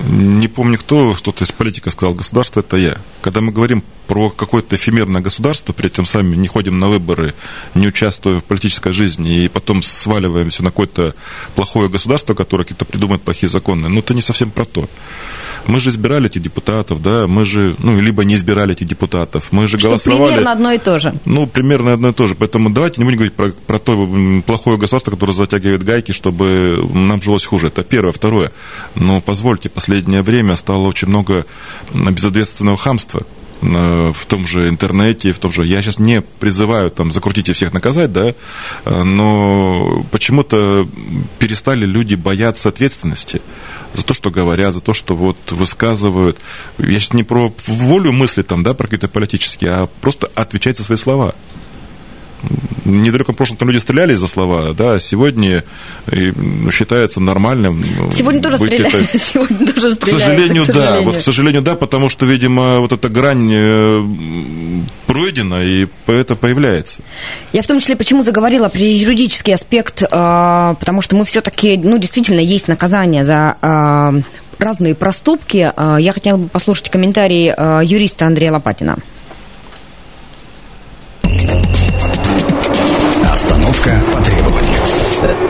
не 0.08 0.48
помню 0.48 0.78
кто, 0.78 1.14
кто-то 1.14 1.44
из 1.44 1.52
политиков 1.52 1.92
сказал, 1.92 2.14
государство 2.14 2.60
это 2.60 2.76
я. 2.76 2.98
Когда 3.22 3.40
мы 3.40 3.52
говорим 3.52 3.82
про 4.06 4.30
какое-то 4.30 4.76
эфемерное 4.76 5.20
государство, 5.20 5.72
при 5.72 5.86
этом 5.86 6.06
сами 6.06 6.36
не 6.36 6.48
ходим 6.48 6.78
на 6.78 6.88
выборы, 6.88 7.34
не 7.74 7.88
участвуем 7.88 8.40
в 8.40 8.44
политической 8.44 8.92
жизни 8.92 9.44
и 9.44 9.48
потом 9.48 9.82
сваливаемся 9.82 10.62
на 10.62 10.70
какое-то 10.70 11.14
плохое 11.54 11.88
государство, 11.88 12.34
которое 12.34 12.64
какие-то 12.64 12.84
придумает 12.84 13.22
плохие 13.22 13.50
законы, 13.50 13.88
ну 13.88 14.00
это 14.00 14.14
не 14.14 14.22
совсем 14.22 14.50
про 14.50 14.64
то. 14.64 14.88
Мы 15.66 15.78
же 15.80 15.90
избирали 15.90 16.26
этих 16.26 16.42
депутатов, 16.42 17.02
да, 17.02 17.26
мы 17.26 17.44
же, 17.44 17.74
ну, 17.78 18.00
либо 18.00 18.24
не 18.24 18.34
избирали 18.34 18.72
этих 18.72 18.86
депутатов, 18.86 19.48
мы 19.50 19.66
же 19.66 19.78
Что 19.78 19.88
голосовали. 19.88 20.26
примерно 20.26 20.52
одно 20.52 20.72
и 20.72 20.78
то 20.78 20.98
же. 20.98 21.14
Ну, 21.24 21.46
примерно 21.46 21.92
одно 21.92 22.08
и 22.08 22.12
то 22.12 22.26
же. 22.26 22.34
Поэтому 22.34 22.70
давайте 22.70 23.00
не 23.00 23.04
будем 23.04 23.18
говорить 23.18 23.34
про, 23.34 23.50
про 23.50 23.78
то 23.78 24.42
плохое 24.46 24.78
государство, 24.78 25.10
которое 25.10 25.32
затягивает 25.32 25.82
гайки, 25.82 26.12
чтобы 26.12 26.88
нам 26.92 27.20
жилось 27.22 27.44
хуже. 27.44 27.68
Это 27.68 27.82
первое. 27.82 28.12
Второе. 28.12 28.52
Но 28.94 29.20
позвольте, 29.20 29.68
последнее 29.68 30.22
время 30.22 30.56
стало 30.56 30.86
очень 30.88 31.08
много 31.08 31.44
безответственного 31.92 32.76
хамства 32.76 33.22
в 33.62 34.26
том 34.26 34.46
же 34.46 34.68
интернете, 34.68 35.32
в 35.32 35.38
том 35.38 35.52
же... 35.52 35.66
Я 35.66 35.82
сейчас 35.82 35.98
не 35.98 36.22
призываю 36.22 36.90
там 36.90 37.12
закрутить 37.12 37.50
и 37.50 37.52
всех 37.52 37.74
наказать, 37.74 38.10
да, 38.10 38.34
но 38.86 40.04
почему-то 40.10 40.88
перестали 41.38 41.84
люди 41.84 42.14
бояться 42.14 42.70
ответственности 42.70 43.42
за 43.94 44.04
то, 44.04 44.14
что 44.14 44.30
говорят, 44.30 44.74
за 44.74 44.80
то, 44.80 44.92
что 44.92 45.14
вот 45.14 45.36
высказывают. 45.52 46.38
Я 46.78 46.98
сейчас 46.98 47.12
не 47.12 47.22
про 47.22 47.52
волю 47.66 48.12
мысли 48.12 48.42
там, 48.42 48.62
да, 48.62 48.74
про 48.74 48.86
какие-то 48.86 49.08
политические, 49.08 49.70
а 49.72 49.88
просто 50.00 50.30
отвечать 50.34 50.78
за 50.78 50.84
свои 50.84 50.96
слова 50.96 51.34
недалеком 52.90 53.34
прошлом 53.34 53.56
там 53.58 53.70
люди 53.70 53.80
стреляли 53.80 54.14
за 54.14 54.26
слова, 54.26 54.72
да, 54.74 54.94
а 54.94 55.00
сегодня 55.00 55.64
ну, 56.06 56.70
считается 56.70 57.20
нормальным. 57.20 57.82
Сегодня 58.12 58.42
тоже 58.42 58.58
стреляют. 58.58 58.94
Это... 58.94 59.18
Сегодня 59.18 59.72
тоже 59.72 59.94
стреляют. 59.94 60.00
К 60.00 60.24
сожалению, 60.24 60.62
к 60.62 60.66
сожалению, 60.66 60.74
да. 60.74 61.00
Вот, 61.00 61.16
к 61.16 61.20
сожалению, 61.20 61.62
да, 61.62 61.76
потому 61.76 62.08
что, 62.08 62.26
видимо, 62.26 62.80
вот 62.80 62.92
эта 62.92 63.08
грань 63.08 63.52
э, 63.52 64.02
пройдена, 65.06 65.62
и 65.62 65.86
это 66.06 66.36
появляется. 66.36 67.00
Я 67.52 67.62
в 67.62 67.66
том 67.66 67.80
числе 67.80 67.96
почему 67.96 68.22
заговорила 68.22 68.68
про 68.68 68.80
юридический 68.80 69.54
аспект, 69.54 70.00
потому 70.00 71.02
что 71.02 71.16
мы 71.16 71.24
все-таки, 71.24 71.76
ну, 71.76 71.98
действительно, 71.98 72.40
есть 72.40 72.68
наказание 72.68 73.24
за 73.24 73.56
разные 74.58 74.94
проступки. 74.94 75.72
Я 75.76 76.12
хотела 76.12 76.36
бы 76.36 76.48
послушать 76.48 76.90
комментарий 76.90 77.46
юриста 77.84 78.26
Андрея 78.26 78.52
Лопатина. 78.52 78.96
Остановка 83.80 84.12
по 84.12 84.22
требованию 84.22 85.49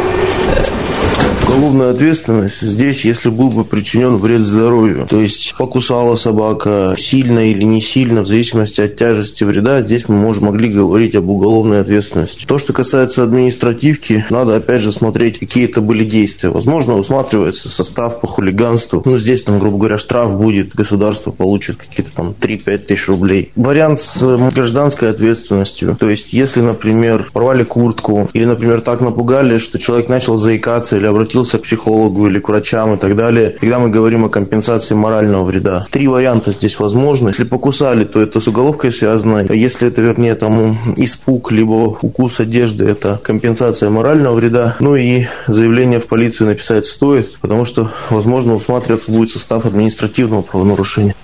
уголовная 1.50 1.90
ответственность 1.90 2.61
здесь, 2.61 3.04
если 3.04 3.28
был 3.28 3.49
бы 3.49 3.64
причинен 3.64 4.16
вред 4.16 4.42
здоровью. 4.42 5.07
То 5.09 5.21
есть 5.21 5.54
покусала 5.59 6.14
собака 6.14 6.95
сильно 6.97 7.50
или 7.50 7.64
не 7.64 7.80
сильно, 7.80 8.23
в 8.23 8.26
зависимости 8.26 8.80
от 8.80 8.97
тяжести 8.97 9.42
вреда, 9.42 9.83
здесь 9.83 10.09
мы 10.09 10.16
можем, 10.16 10.45
могли 10.45 10.69
говорить 10.71 11.14
об 11.16 11.28
уголовной 11.28 11.80
ответственности. 11.80 12.47
То, 12.47 12.59
что 12.59 12.73
касается 12.73 13.25
административки, 13.25 14.25
надо 14.30 14.57
опять 14.57 14.80
же 14.80 14.92
смотреть, 14.92 15.40
какие 15.40 15.64
это 15.64 15.80
были 15.80 16.04
действия. 16.04 16.50
Возможно, 16.50 16.97
усматривается 16.97 17.69
состав 17.69 18.21
по 18.21 18.28
хулиганству. 18.28 19.02
Ну, 19.04 19.19
здесь 19.19 19.42
там, 19.42 19.59
грубо 19.59 19.78
говоря, 19.78 19.99
штраф 19.99 20.37
будет, 20.37 20.75
государство 20.75 21.33
получит 21.33 21.76
какие-то 21.76 22.12
там 22.14 22.35
3-5 22.40 22.78
тысяч 22.78 23.09
рублей. 23.09 23.50
Вариант 23.57 24.00
с 24.00 24.23
гражданской 24.54 25.11
ответственностью. 25.11 25.97
То 25.99 26.09
есть, 26.09 26.33
если, 26.33 26.61
например, 26.61 27.28
порвали 27.33 27.64
куртку, 27.64 28.28
или, 28.35 28.45
например, 28.45 28.83
так 28.83 29.00
напугали, 29.00 29.59
что 29.59 29.80
человек 29.80 30.09
начал 30.09 30.37
заикаться 30.37 30.97
или 30.97 31.07
обратился 31.07 31.39
обратился 31.40 31.59
к 31.59 31.62
психологу 31.62 32.26
или 32.26 32.38
к 32.38 32.49
врачам 32.49 32.94
и 32.94 32.99
так 32.99 33.16
далее, 33.16 33.56
когда 33.61 33.78
мы 33.78 33.88
говорим 33.88 34.25
о 34.25 34.28
компенсации 34.28 34.94
морального 34.94 35.44
вреда. 35.44 35.87
Три 35.90 36.06
варианта 36.06 36.52
здесь 36.52 36.78
возможны. 36.78 37.28
Если 37.28 37.44
покусали, 37.44 38.04
то 38.04 38.20
это 38.20 38.40
с 38.40 38.49
уголовкой 38.49 38.92
связано. 38.92 39.47
Если 39.52 39.88
это, 39.88 40.02
вернее, 40.02 40.35
там 40.35 40.76
испуг, 40.97 41.52
либо 41.52 41.99
укус 42.02 42.40
одежды, 42.40 42.85
это 42.85 43.18
компенсация 43.23 43.90
морального 43.90 44.35
вреда. 44.35 44.76
Ну 44.80 44.97
и 44.97 45.26
заявление 45.47 45.99
в 45.99 46.06
полицию 46.06 46.49
написать 46.49 46.87
стоит, 46.87 47.38
потому 47.40 47.64
что, 47.64 47.90
возможно, 48.11 48.54
усматриваться 48.54 49.11
будет 49.11 49.30
состав 49.30 49.66
административного 49.66 50.42
правонарушения. 50.42 51.14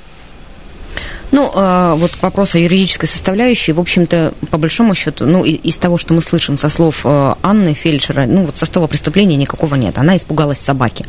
Ну, 1.32 1.50
э, 1.54 1.94
вот 1.96 2.12
к 2.12 2.22
вопросу 2.22 2.58
юридической 2.58 3.06
составляющей, 3.06 3.72
в 3.72 3.80
общем-то, 3.80 4.32
по 4.50 4.58
большому 4.58 4.94
счету, 4.94 5.26
ну, 5.26 5.44
из 5.44 5.76
того, 5.76 5.98
что 5.98 6.14
мы 6.14 6.22
слышим 6.22 6.58
со 6.58 6.68
слов 6.68 7.00
э, 7.04 7.34
Анны 7.42 7.74
Фельдшера, 7.74 8.26
ну, 8.26 8.44
вот 8.44 8.56
состава 8.56 8.86
преступления 8.86 9.36
никакого 9.36 9.74
нет. 9.74 9.98
Она 9.98 10.16
испугалась 10.16 10.58
собаки. 10.58 11.04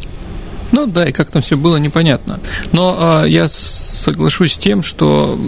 Ну 0.71 0.85
да, 0.85 1.07
и 1.07 1.11
как 1.11 1.31
там 1.31 1.41
все 1.41 1.55
было 1.55 1.77
непонятно. 1.77 2.39
Но 2.71 3.23
э, 3.23 3.29
я 3.29 3.47
соглашусь 3.47 4.53
с 4.53 4.57
тем, 4.57 4.83
что 4.83 5.39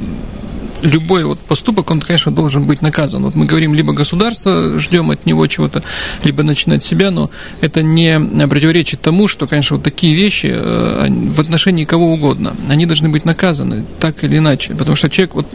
любой 0.82 1.24
вот 1.26 1.40
поступок, 1.40 1.92
он, 1.92 2.02
конечно, 2.02 2.32
должен 2.32 2.66
быть 2.66 2.82
наказан. 2.82 3.24
Вот 3.24 3.36
мы 3.36 3.46
говорим, 3.46 3.74
либо 3.74 3.94
государство, 3.94 4.80
ждем 4.80 5.12
от 5.12 5.26
него 5.26 5.46
чего-то, 5.48 5.84
либо 6.24 6.44
начинать 6.44 6.84
себя, 6.84 7.12
но 7.12 7.30
это 7.62 7.84
не 7.84 8.20
противоречит 8.48 9.02
тому, 9.02 9.28
что, 9.28 9.48
конечно, 9.48 9.76
вот 9.76 9.84
такие 9.84 10.16
вещи 10.16 10.52
э, 10.54 11.08
в 11.10 11.40
отношении 11.40 11.86
кого 11.86 12.14
угодно, 12.14 12.56
они 12.70 12.86
должны 12.86 13.10
быть 13.10 13.26
наказаны 13.26 13.86
так 14.00 14.24
или 14.24 14.38
иначе, 14.38 14.74
потому 14.76 14.96
что 14.96 15.10
человек, 15.10 15.36
вот, 15.36 15.48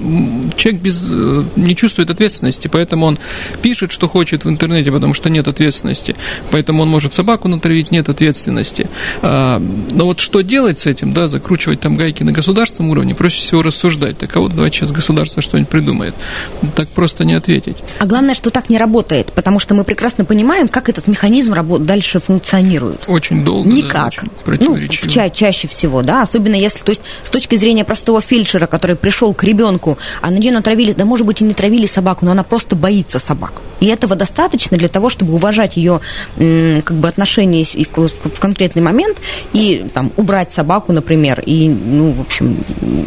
человек 0.56 0.82
без, 0.82 1.00
э, 1.02 1.44
не 1.56 1.74
чувствует 1.74 2.10
ответственности, 2.10 2.68
поэтому 2.68 3.06
он 3.06 3.18
пишет, 3.62 3.92
что 3.92 4.08
хочет 4.08 4.44
в 4.44 4.50
интернете, 4.50 4.92
потому 4.92 5.14
что 5.14 5.30
нет 5.30 5.48
ответственности, 5.48 6.16
поэтому 6.50 6.82
он 6.82 6.88
может 6.88 7.14
собаку 7.14 7.48
натравить, 7.48 7.90
нет 7.90 8.08
ответственности. 8.08 8.88
А, 9.22 9.62
но 9.92 10.04
вот 10.04 10.20
что 10.20 10.42
делать 10.42 10.78
с 10.80 10.86
этим, 10.86 11.12
да, 11.12 11.28
закручивать 11.28 11.80
там 11.80 11.96
гайки 11.96 12.22
на 12.22 12.32
государственном 12.32 12.90
уровне, 12.90 13.14
проще 13.14 13.38
всего 13.38 13.62
рассуждать. 13.62 14.18
Так 14.18 14.36
а 14.36 14.40
вот 14.40 14.54
давайте 14.54 14.78
сейчас 14.78 14.90
государство 14.90 15.13
государство 15.14 15.42
что-нибудь 15.42 15.68
придумает. 15.68 16.14
Так 16.74 16.88
просто 16.88 17.24
не 17.24 17.34
ответить. 17.34 17.76
А 17.98 18.06
главное, 18.06 18.34
что 18.34 18.50
так 18.50 18.68
не 18.68 18.78
работает, 18.78 19.32
потому 19.32 19.60
что 19.60 19.74
мы 19.74 19.84
прекрасно 19.84 20.24
понимаем, 20.24 20.68
как 20.68 20.88
этот 20.88 21.06
механизм 21.06 21.54
дальше 21.84 22.20
функционирует. 22.20 23.04
Очень 23.06 23.44
долго. 23.44 23.68
Никак. 23.68 24.12
Да, 24.46 24.56
ну, 24.60 24.78
ча- 24.88 25.30
чаще 25.30 25.68
всего, 25.68 26.02
да, 26.02 26.22
особенно 26.22 26.54
если, 26.56 26.80
то 26.80 26.90
есть 26.90 27.02
с 27.22 27.30
точки 27.30 27.54
зрения 27.56 27.84
простого 27.84 28.20
фельдшера, 28.20 28.66
который 28.66 28.96
пришел 28.96 29.32
к 29.34 29.44
ребенку, 29.44 29.98
а 30.20 30.30
на 30.30 30.36
нее 30.36 30.52
натравили, 30.52 30.92
да, 30.92 31.04
может 31.04 31.26
быть, 31.26 31.40
и 31.40 31.44
не 31.44 31.54
травили 31.54 31.86
собаку, 31.86 32.24
но 32.24 32.32
она 32.32 32.42
просто 32.42 32.76
боится 32.76 33.18
собак. 33.18 33.52
И 33.84 33.86
этого 33.86 34.16
достаточно 34.16 34.78
для 34.78 34.88
того, 34.88 35.10
чтобы 35.10 35.34
уважать 35.34 35.76
ее 35.76 36.00
как 36.36 36.96
бы 36.96 37.06
отношения 37.06 37.64
в 37.64 38.40
конкретный 38.40 38.80
момент 38.80 39.18
и 39.52 39.84
там 39.92 40.10
убрать 40.16 40.50
собаку, 40.52 40.92
например, 40.92 41.42
и, 41.44 41.68
ну, 41.68 42.12
в 42.12 42.20
общем, 42.22 42.56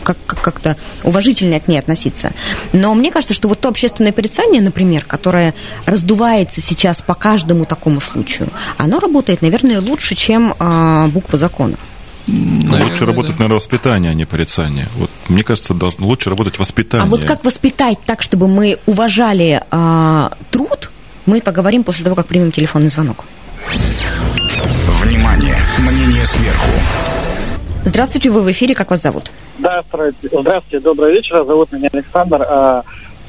как- 0.03 0.17
как-то 0.27 0.77
уважительнее 1.03 1.59
к 1.59 1.67
ней 1.67 1.79
относиться. 1.79 2.31
Но 2.73 2.93
мне 2.93 3.11
кажется, 3.11 3.33
что 3.33 3.47
вот 3.47 3.59
то 3.59 3.69
общественное 3.69 4.11
порицание, 4.11 4.61
например, 4.61 5.03
которое 5.05 5.55
раздувается 5.87 6.61
сейчас 6.61 7.01
по 7.01 7.15
каждому 7.15 7.65
такому 7.65 7.99
случаю, 7.99 8.49
оно 8.77 8.99
работает, 8.99 9.41
наверное, 9.41 9.81
лучше, 9.81 10.13
чем 10.13 10.53
э, 10.59 11.07
буква 11.07 11.39
закона. 11.39 11.77
Наверное, 12.27 12.89
лучше 12.89 13.05
работать, 13.05 13.31
да. 13.31 13.37
наверное, 13.37 13.55
воспитание, 13.55 14.11
а 14.11 14.13
не 14.13 14.25
порицание. 14.25 14.87
Вот, 14.97 15.09
мне 15.29 15.43
кажется, 15.43 15.73
должно 15.73 16.07
лучше 16.07 16.29
работать 16.29 16.59
воспитание. 16.59 17.07
А 17.07 17.09
вот 17.09 17.23
как 17.23 17.45
воспитать 17.45 17.99
так, 18.05 18.21
чтобы 18.21 18.47
мы 18.47 18.79
уважали 18.85 19.61
э, 19.71 20.29
труд, 20.51 20.91
мы 21.25 21.41
поговорим 21.41 21.83
после 21.83 22.03
того, 22.03 22.15
как 22.15 22.27
примем 22.27 22.51
телефонный 22.51 22.89
звонок. 22.89 23.25
Внимание! 25.01 25.55
Мнение 25.79 26.25
сверху. 26.25 26.69
Здравствуйте, 27.85 28.29
вы 28.29 28.41
в 28.41 28.51
эфире, 28.51 28.75
как 28.75 28.89
вас 28.89 29.01
зовут? 29.01 29.31
Да, 29.59 29.81
здравствуйте, 29.87 30.37
здравствуйте, 30.41 30.83
добрый 30.83 31.13
вечер, 31.13 31.45
зовут 31.45 31.71
меня 31.71 31.89
Александр. 31.93 32.41
А, 32.41 32.83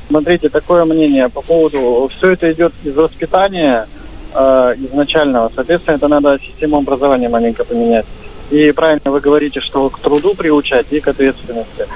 смотрите, 0.09 0.49
такое 0.49 0.85
мнение 0.85 1.29
по 1.29 1.43
поводу, 1.43 2.11
все 2.17 2.33
это 2.33 2.53
идет 2.53 2.73
из 2.83 2.95
воспитания 2.97 3.87
а, 4.35 4.73
изначального, 4.75 5.53
соответственно, 5.55 5.97
это 5.97 6.09
надо 6.09 6.39
систему 6.41 6.79
образования 6.79 7.29
маленько 7.29 7.65
поменять. 7.65 8.07
И 8.51 8.73
правильно 8.73 9.11
вы 9.11 9.21
говорите, 9.21 9.61
что 9.61 9.91
к 9.91 9.99
труду 9.99 10.35
приучать 10.35 10.87
и 10.91 11.01
к 11.01 11.09
ответственности. 11.09 11.87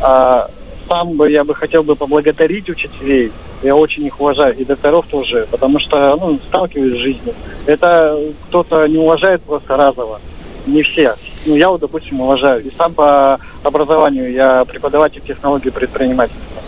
А, 0.00 0.48
сам 0.88 1.16
бы 1.16 1.30
я 1.30 1.44
бы 1.44 1.54
хотел 1.54 1.82
бы 1.82 1.96
поблагодарить 1.96 2.68
учителей. 2.68 3.32
Я 3.62 3.76
очень 3.76 4.04
их 4.04 4.20
уважаю, 4.20 4.56
и 4.56 4.64
докторов 4.64 5.06
тоже, 5.06 5.46
потому 5.50 5.78
что 5.78 6.16
ну, 6.16 6.38
сталкиваюсь 6.48 6.94
с 6.94 7.02
жизнью. 7.02 7.34
Это 7.66 8.18
кто-то 8.48 8.86
не 8.88 8.98
уважает 8.98 9.42
просто 9.42 9.76
разово. 9.76 10.20
Не 10.66 10.82
все 10.82 11.14
ну, 11.46 11.56
я 11.56 11.70
вот, 11.70 11.80
допустим, 11.80 12.20
уважаю. 12.20 12.64
И 12.64 12.70
сам 12.76 12.92
по 12.94 13.38
образованию 13.62 14.30
я 14.32 14.64
преподаватель 14.64 15.20
технологии 15.20 15.70
предпринимательства. 15.70 16.61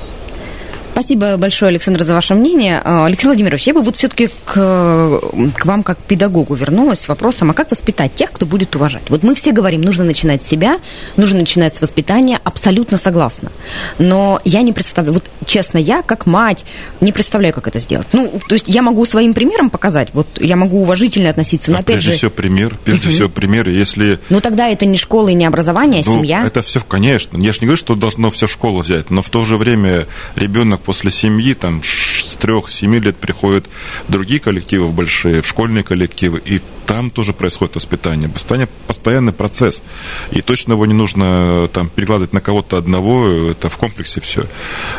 Спасибо 0.95 1.37
большое, 1.39 1.71
Александр, 1.71 2.05
за 2.05 2.15
ваше 2.15 2.37
мнение. 2.37 2.81
А, 2.85 3.07
Алексей 3.07 3.27
Владимирович, 3.27 3.67
я 3.67 3.75
бы 3.75 3.83
вот 3.83 3.97
все-таки 3.97 4.29
к, 4.29 5.21
к 5.57 5.65
вам 5.65 5.83
как 5.83 5.99
педагогу 5.99 6.55
вернулась 6.55 7.01
с 7.01 7.09
вопросом, 7.09 7.51
а 7.51 7.53
как 7.53 7.73
воспитать 7.73 8.15
тех, 8.15 8.31
кто 8.31 8.47
будет 8.47 8.77
уважать? 8.77 9.03
Вот 9.09 9.25
мы 9.25 9.35
все 9.35 9.51
говорим, 9.51 9.81
нужно 9.83 10.05
начинать 10.05 10.45
с 10.45 10.47
себя, 10.47 10.79
нужно 11.17 11.41
начинать 11.41 11.75
с 11.75 11.81
воспитания, 11.81 12.39
абсолютно 12.45 12.97
согласна. 12.97 13.51
Но 13.99 14.41
я 14.45 14.63
не 14.63 14.73
представляю, 14.73 15.15
вот 15.15 15.25
честно, 15.45 15.79
я 15.79 16.03
как 16.03 16.27
мать 16.27 16.65
не 17.01 17.11
представляю, 17.11 17.53
как 17.55 17.67
это 17.67 17.81
сделать. 17.81 18.07
Ну, 18.13 18.31
то 18.49 18.55
есть 18.55 18.67
я 18.69 18.81
могу 18.81 19.05
своим 19.05 19.35
примером 19.35 19.71
показать, 19.71 20.11
вот 20.13 20.29
я 20.41 20.55
могу 20.55 20.81
уважительно 20.83 21.29
относиться, 21.29 21.73
но 21.73 21.79
а 21.79 21.81
опять 21.81 21.97
прежде 21.97 22.13
же... 22.13 22.19
всего 22.19 22.31
пример, 22.31 22.79
прежде 22.85 23.09
угу. 23.09 23.15
всего 23.17 23.29
пример, 23.29 23.69
если... 23.69 24.21
Ну 24.31 24.41
тогда 24.41 24.69
это 24.69 24.87
не 24.87 24.97
школа 24.97 25.27
и 25.27 25.35
не 25.35 25.45
образование, 25.45 26.05
а 26.07 26.09
ну, 26.09 26.19
семья. 26.19 26.47
это 26.47 26.63
все, 26.63 26.81
конечно. 26.87 27.37
Я 27.37 27.51
же 27.51 27.59
не 27.63 27.67
говорю, 27.67 27.79
что 27.79 27.97
должно 27.97 28.31
все 28.31 28.47
школа 28.47 28.83
взять, 28.83 29.11
но 29.11 29.23
в 29.23 29.29
то 29.29 29.43
же 29.43 29.57
время 29.57 30.07
ребенок 30.37 30.84
после 30.85 31.11
семьи, 31.11 31.55
там, 31.55 31.83
с 31.83 32.37
трех-семи 32.37 33.01
лет 33.01 33.17
приходят 33.17 33.69
другие 34.09 34.41
коллективы 34.41 34.89
большие, 34.89 35.43
в 35.43 35.47
школьные 35.47 35.83
коллективы, 35.83 36.41
и 36.45 36.61
там 36.87 37.11
тоже 37.11 37.33
происходит 37.33 37.77
воспитание. 37.77 38.29
Воспитание– 38.29 38.69
постоянный 38.87 39.33
процесс, 39.33 39.83
и 40.31 40.43
точно 40.43 40.75
его 40.75 40.87
не 40.87 40.95
нужно 40.95 41.69
там 41.73 41.89
перекладывать 41.89 42.33
на 42.33 42.41
кого-то 42.41 42.77
одного, 42.77 43.51
это 43.51 43.69
в 43.69 43.77
комплексе 43.79 44.21
все. 44.21 44.47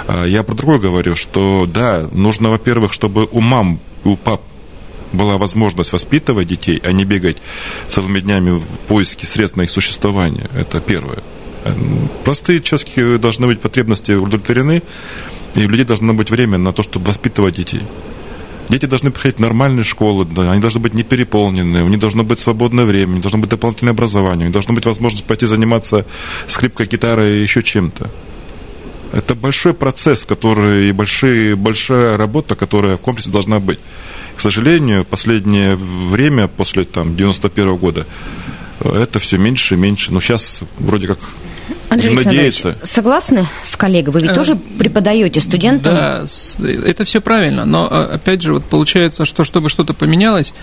А 0.07 0.25
я 0.25 0.43
про 0.43 0.55
другое 0.55 0.79
говорю, 0.79 1.15
что 1.15 1.67
да, 1.71 2.09
нужно, 2.11 2.49
во-первых, 2.49 2.93
чтобы 2.93 3.27
у 3.31 3.39
мам, 3.39 3.79
у 4.03 4.15
пап 4.15 4.41
была 5.13 5.37
возможность 5.37 5.93
воспитывать 5.93 6.47
детей, 6.47 6.81
а 6.83 6.91
не 6.91 7.05
бегать 7.05 7.37
целыми 7.87 8.19
днями 8.19 8.51
в 8.51 8.65
поиске 8.87 9.25
средств 9.25 9.57
на 9.57 9.63
их 9.63 9.69
существование. 9.69 10.49
Это 10.55 10.81
первое. 10.81 11.19
Простые 12.23 12.61
человеческие 12.61 13.17
должны 13.17 13.47
быть 13.47 13.59
потребности 13.59 14.11
удовлетворены, 14.11 14.83
и 15.55 15.65
у 15.65 15.69
людей 15.69 15.85
должно 15.85 16.13
быть 16.13 16.29
время 16.29 16.57
на 16.57 16.73
то, 16.73 16.83
чтобы 16.83 17.07
воспитывать 17.07 17.55
детей. 17.55 17.81
Дети 18.69 18.87
должны 18.87 19.11
приходить 19.11 19.37
в 19.37 19.41
нормальные 19.41 19.83
школы, 19.83 20.27
они 20.37 20.59
должны 20.59 20.81
быть 20.81 20.95
не 20.95 21.03
переполнены, 21.03 21.83
у 21.83 21.87
них 21.87 21.99
должно 21.99 22.23
быть 22.23 22.39
свободное 22.39 22.85
время, 22.85 23.11
у 23.11 23.13
них 23.15 23.21
должно 23.21 23.39
быть 23.39 23.49
дополнительное 23.49 23.93
образование, 23.93 24.45
у 24.45 24.47
них 24.47 24.53
должна 24.53 24.73
быть 24.73 24.85
возможность 24.85 25.23
пойти 25.25 25.45
заниматься 25.45 26.05
скрипкой, 26.47 26.87
гитарой 26.87 27.37
и 27.37 27.41
еще 27.43 27.61
чем-то. 27.61 28.09
Это 29.13 29.35
большой 29.35 29.73
процесс, 29.73 30.25
который 30.25 30.89
и 30.89 30.91
большие, 30.91 31.55
большая 31.55 32.17
работа, 32.17 32.55
которая 32.55 32.97
в 32.97 33.01
комплексе 33.01 33.29
должна 33.29 33.59
быть. 33.59 33.79
К 34.35 34.41
сожалению, 34.41 35.05
последнее 35.05 35.75
время, 35.75 36.47
после 36.47 36.83
там, 36.83 37.15
91 37.15 37.75
года, 37.77 38.05
это 38.79 39.19
все 39.19 39.37
меньше 39.37 39.75
и 39.75 39.77
меньше. 39.77 40.11
Но 40.11 40.19
сейчас 40.19 40.63
вроде 40.79 41.07
как 41.07 41.19
Андрей 41.89 42.13
надеяться. 42.13 42.75
согласны 42.83 43.45
с 43.63 43.75
коллегой? 43.75 44.13
Вы 44.13 44.21
ведь 44.21 44.31
э, 44.31 44.33
тоже 44.33 44.55
преподаете 44.55 45.39
студентам? 45.39 45.93
Да, 45.93 46.25
это 46.85 47.05
все 47.05 47.21
правильно, 47.21 47.65
но 47.65 47.87
а, 47.89 48.05
опять 48.15 48.41
же, 48.41 48.53
вот 48.53 48.63
получается, 48.65 49.25
что 49.25 49.43
чтобы 49.43 49.69
что-то 49.69 49.93
поменялось, 49.93 50.53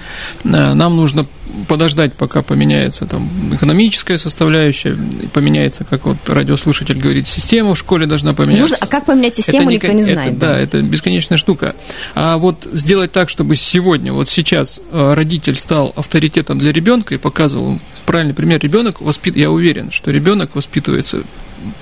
э, 0.44 0.48
нам 0.48 0.96
нужно 0.96 1.26
подождать, 1.68 2.14
пока 2.14 2.42
поменяется 2.42 3.06
там 3.06 3.28
экономическая 3.54 4.18
составляющая, 4.18 4.96
поменяется, 5.32 5.84
как 5.84 6.06
вот 6.06 6.16
радиослушатель 6.26 6.98
говорит, 6.98 7.26
система 7.26 7.74
в 7.74 7.78
школе 7.78 8.06
должна 8.06 8.34
поменяться. 8.34 8.70
Нужно, 8.70 8.76
а 8.80 8.86
как 8.86 9.06
поменять 9.06 9.36
систему, 9.36 9.70
это 9.70 9.72
никто 9.72 9.92
не 9.92 10.04
знает. 10.04 10.32
Это, 10.32 10.40
да, 10.40 10.58
это 10.58 10.82
бесконечная 10.82 11.38
штука. 11.38 11.74
А 12.14 12.38
вот 12.38 12.66
сделать 12.72 13.12
так, 13.12 13.28
чтобы 13.28 13.56
сегодня, 13.56 14.12
вот 14.12 14.28
сейчас 14.28 14.80
э, 14.90 15.14
родитель 15.14 15.56
стал 15.56 15.92
авторитетом 15.96 16.58
для 16.58 16.72
ребенка 16.72 17.14
и 17.14 17.18
показывал 17.18 17.78
правильный 18.06 18.34
пример, 18.34 18.60
ребенок 18.60 19.00
воспит, 19.00 19.36
я 19.36 19.50
уверен, 19.50 19.90
что 19.90 20.10
ребенок 20.10 20.54
воспитывается 20.54 21.22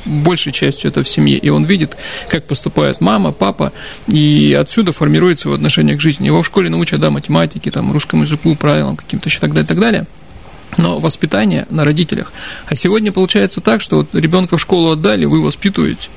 большей 0.04 0.52
частью 0.52 0.90
это 0.90 1.02
в 1.02 1.08
семье, 1.08 1.38
и 1.38 1.48
он 1.48 1.64
видит, 1.64 1.96
как 2.28 2.46
поступает 2.46 3.00
мама, 3.00 3.32
папа, 3.32 3.72
и 4.08 4.56
отсюда 4.58 4.92
формируется 4.92 5.48
его 5.48 5.54
отношение 5.54 5.96
к 5.96 6.00
жизни. 6.00 6.26
Его 6.26 6.42
в 6.42 6.46
школе 6.46 6.70
научат, 6.70 7.00
да, 7.00 7.10
математике, 7.10 7.70
там, 7.70 7.92
русскому 7.92 8.22
языку, 8.22 8.54
правилам 8.56 8.96
каким-то 8.96 9.28
еще 9.28 9.40
так 9.40 9.52
далее, 9.52 9.66
так 9.66 9.80
далее. 9.80 10.06
Но 10.76 11.00
воспитание 11.00 11.66
на 11.70 11.84
родителях. 11.84 12.32
А 12.66 12.76
сегодня 12.76 13.10
получается 13.10 13.60
так, 13.60 13.80
что 13.80 13.96
вот 13.96 14.14
ребенка 14.14 14.56
в 14.56 14.60
школу 14.60 14.92
отдали, 14.92 15.24
вы 15.24 15.42
воспитываете, 15.42 16.08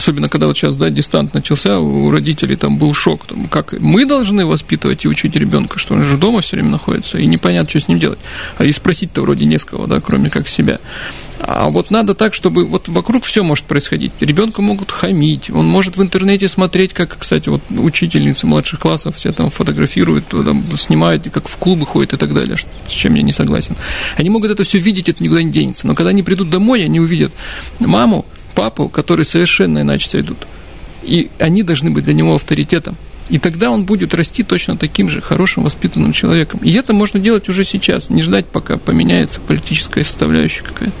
Особенно, 0.00 0.30
когда 0.30 0.46
вот 0.46 0.56
сейчас, 0.56 0.76
да, 0.76 0.88
дистант 0.88 1.34
начался, 1.34 1.78
у 1.78 2.10
родителей 2.10 2.56
там 2.56 2.78
был 2.78 2.94
шок. 2.94 3.26
Там, 3.26 3.48
как 3.48 3.74
мы 3.78 4.06
должны 4.06 4.46
воспитывать 4.46 5.04
и 5.04 5.08
учить 5.08 5.36
ребенка, 5.36 5.78
что 5.78 5.92
он 5.92 6.04
же 6.04 6.16
дома 6.16 6.40
все 6.40 6.56
время 6.56 6.70
находится, 6.70 7.18
и 7.18 7.26
непонятно, 7.26 7.68
что 7.68 7.80
с 7.80 7.88
ним 7.88 7.98
делать. 7.98 8.18
А 8.56 8.64
и 8.64 8.72
спросить-то 8.72 9.20
вроде 9.20 9.44
не 9.44 9.58
с 9.58 9.64
кого, 9.66 9.86
да, 9.86 10.00
кроме 10.00 10.30
как 10.30 10.48
себя. 10.48 10.80
А 11.38 11.68
вот 11.68 11.90
надо 11.90 12.14
так, 12.14 12.32
чтобы 12.32 12.64
вот 12.64 12.88
вокруг 12.88 13.24
все 13.24 13.42
может 13.42 13.66
происходить. 13.66 14.12
Ребенка 14.20 14.62
могут 14.62 14.90
хамить, 14.90 15.50
он 15.50 15.66
может 15.66 15.98
в 15.98 16.02
интернете 16.02 16.48
смотреть, 16.48 16.94
как, 16.94 17.18
кстати, 17.18 17.50
вот 17.50 17.60
учительницы 17.68 18.46
младших 18.46 18.80
классов 18.80 19.16
все 19.16 19.32
там 19.32 19.50
фотографируют, 19.50 20.28
там, 20.28 20.64
снимают, 20.78 21.28
как 21.30 21.46
в 21.46 21.56
клубы 21.58 21.84
ходят 21.84 22.14
и 22.14 22.16
так 22.16 22.32
далее, 22.32 22.56
с 22.56 22.90
чем 22.90 23.16
я 23.16 23.22
не 23.22 23.34
согласен. 23.34 23.76
Они 24.16 24.30
могут 24.30 24.50
это 24.50 24.64
все 24.64 24.78
видеть, 24.78 25.10
это 25.10 25.22
никуда 25.22 25.42
не 25.42 25.52
денется. 25.52 25.86
Но 25.86 25.94
когда 25.94 26.08
они 26.08 26.22
придут 26.22 26.48
домой, 26.48 26.86
они 26.86 27.00
увидят 27.00 27.34
маму, 27.80 28.24
папу, 28.50 28.88
которые 28.88 29.24
совершенно 29.24 29.80
иначе 29.80 30.08
себя 30.08 30.22
ведут. 30.22 30.46
И 31.02 31.30
они 31.38 31.62
должны 31.62 31.90
быть 31.90 32.04
для 32.04 32.14
него 32.14 32.34
авторитетом. 32.34 32.96
И 33.30 33.38
тогда 33.38 33.70
он 33.70 33.84
будет 33.84 34.12
расти 34.12 34.42
точно 34.42 34.76
таким 34.76 35.08
же 35.08 35.20
хорошим, 35.20 35.62
воспитанным 35.62 36.12
человеком. 36.12 36.60
И 36.64 36.72
это 36.72 36.92
можно 36.92 37.20
делать 37.20 37.48
уже 37.48 37.64
сейчас, 37.64 38.10
не 38.10 38.22
ждать, 38.22 38.46
пока 38.46 38.76
поменяется 38.76 39.40
политическая 39.40 40.02
составляющая 40.02 40.62
какая-то. 40.62 40.92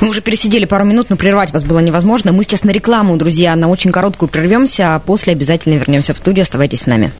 Мы 0.00 0.08
уже 0.08 0.20
пересидели 0.20 0.64
пару 0.64 0.84
минут, 0.84 1.08
но 1.08 1.16
прервать 1.16 1.52
вас 1.52 1.62
было 1.62 1.78
невозможно. 1.78 2.32
Мы 2.32 2.42
сейчас 2.42 2.64
на 2.64 2.70
рекламу, 2.70 3.16
друзья, 3.16 3.54
на 3.54 3.68
очень 3.68 3.92
короткую 3.92 4.28
прервемся, 4.28 4.96
а 4.96 4.98
после 4.98 5.32
обязательно 5.32 5.74
вернемся 5.74 6.14
в 6.14 6.18
студию. 6.18 6.42
Оставайтесь 6.42 6.80
с 6.80 6.86
нами. 6.86 7.12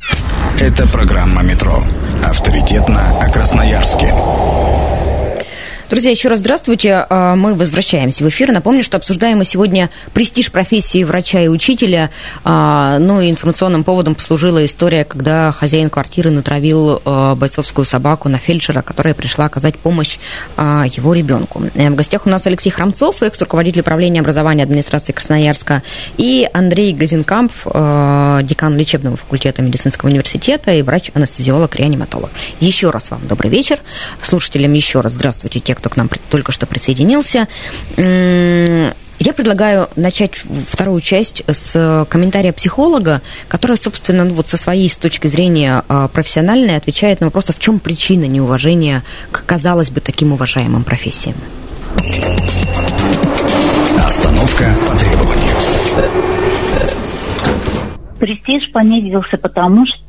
Это 0.59 0.89
программа 0.89 1.43
«Метро». 1.43 1.81
Авторитетно 2.25 3.17
о 3.21 3.31
Красноярске. 3.31 4.13
Друзья, 5.91 6.11
еще 6.11 6.29
раз 6.29 6.41
здравствуйте. 6.41 7.07
А, 7.09 7.35
мы 7.35 7.55
возвращаемся 7.55 8.23
в 8.23 8.29
эфир. 8.29 8.53
Напомню, 8.53 8.83
что 8.83 8.99
обсуждаем 8.99 9.39
мы 9.39 9.47
сегодня 9.47 9.89
престиж 10.13 10.53
профессии 10.53 11.03
врача 11.03 11.41
и 11.41 11.49
учителя. 11.49 12.11
А, 12.45 12.99
ну 12.99 13.23
и 13.23 13.31
информационным 13.31 13.85
поводом 13.85 14.15
послужила 14.15 14.63
история, 14.67 15.07
когда 15.07 15.51
хозяин 15.51 15.89
квартиры 15.89 16.31
натравил 16.31 17.01
а, 17.07 17.35
бойцовскую 17.37 17.87
собаку 17.87 18.29
на 18.29 18.37
фельдшера, 18.37 18.83
которая 18.83 19.15
пришла 19.15 19.47
оказать 19.47 19.79
помощь 19.79 20.19
его 20.59 21.15
ребенку. 21.15 21.63
Э, 21.75 21.89
в 21.89 21.95
гостях 21.95 22.27
у 22.27 22.29
нас 22.29 22.47
Алексей 22.47 22.69
Храмцов, 22.69 23.23
экс-руководитель 23.23 23.81
управления 23.81 24.21
образования 24.21 24.65
администрации 24.65 25.13
Красноярска, 25.13 25.83
и 26.19 26.47
Андрей 26.53 26.93
Газенкамп, 26.93 27.53
декан 27.65 28.77
лечебного 28.77 29.17
факультета 29.17 29.63
медицинского 29.63 30.11
университета 30.11 30.73
и 30.73 30.83
врач-анестезиолог-реаниматолог. 30.83 32.31
Еще 32.61 32.91
раз 32.91 33.11
вам 33.11 33.27
добрый 33.27 33.51
вечер. 33.51 33.79
Слушателям 34.21 34.73
еще 34.75 35.01
раз 35.01 35.13
здравствуйте, 35.13 35.61
те, 35.61 35.78
кто 35.79 35.89
к 35.89 35.97
нам 35.97 36.11
только 36.31 36.53
что 36.53 36.67
присоединился. 36.67 37.49
Я 37.97 39.33
предлагаю 39.33 39.89
начать 39.97 40.33
вторую 40.69 41.01
часть 41.01 41.43
с 41.49 42.07
комментария 42.09 42.53
психолога, 42.53 43.21
который, 43.49 43.77
собственно, 43.77 44.25
ну, 44.25 44.35
вот 44.35 44.47
со 44.47 44.57
своей 44.57 44.89
с 44.89 44.97
точки 44.97 45.27
зрения 45.27 45.83
а, 45.89 46.07
профессиональной 46.07 46.77
отвечает 46.77 47.21
на 47.21 47.27
вопрос, 47.27 47.51
а 47.51 47.53
в 47.53 47.59
чем 47.59 47.81
причина 47.81 48.27
неуважения 48.27 49.03
к, 49.33 49.45
казалось 49.45 49.91
бы, 49.91 50.01
таким 50.01 50.33
уважаемым 50.33 50.85
профессиям. 50.85 51.35
Остановка 53.99 54.73
по 54.87 54.97
требованию. 54.97 55.55
Престиж 58.21 58.73
понизился 58.73 59.37
потому, 59.37 59.85
что 59.87 60.08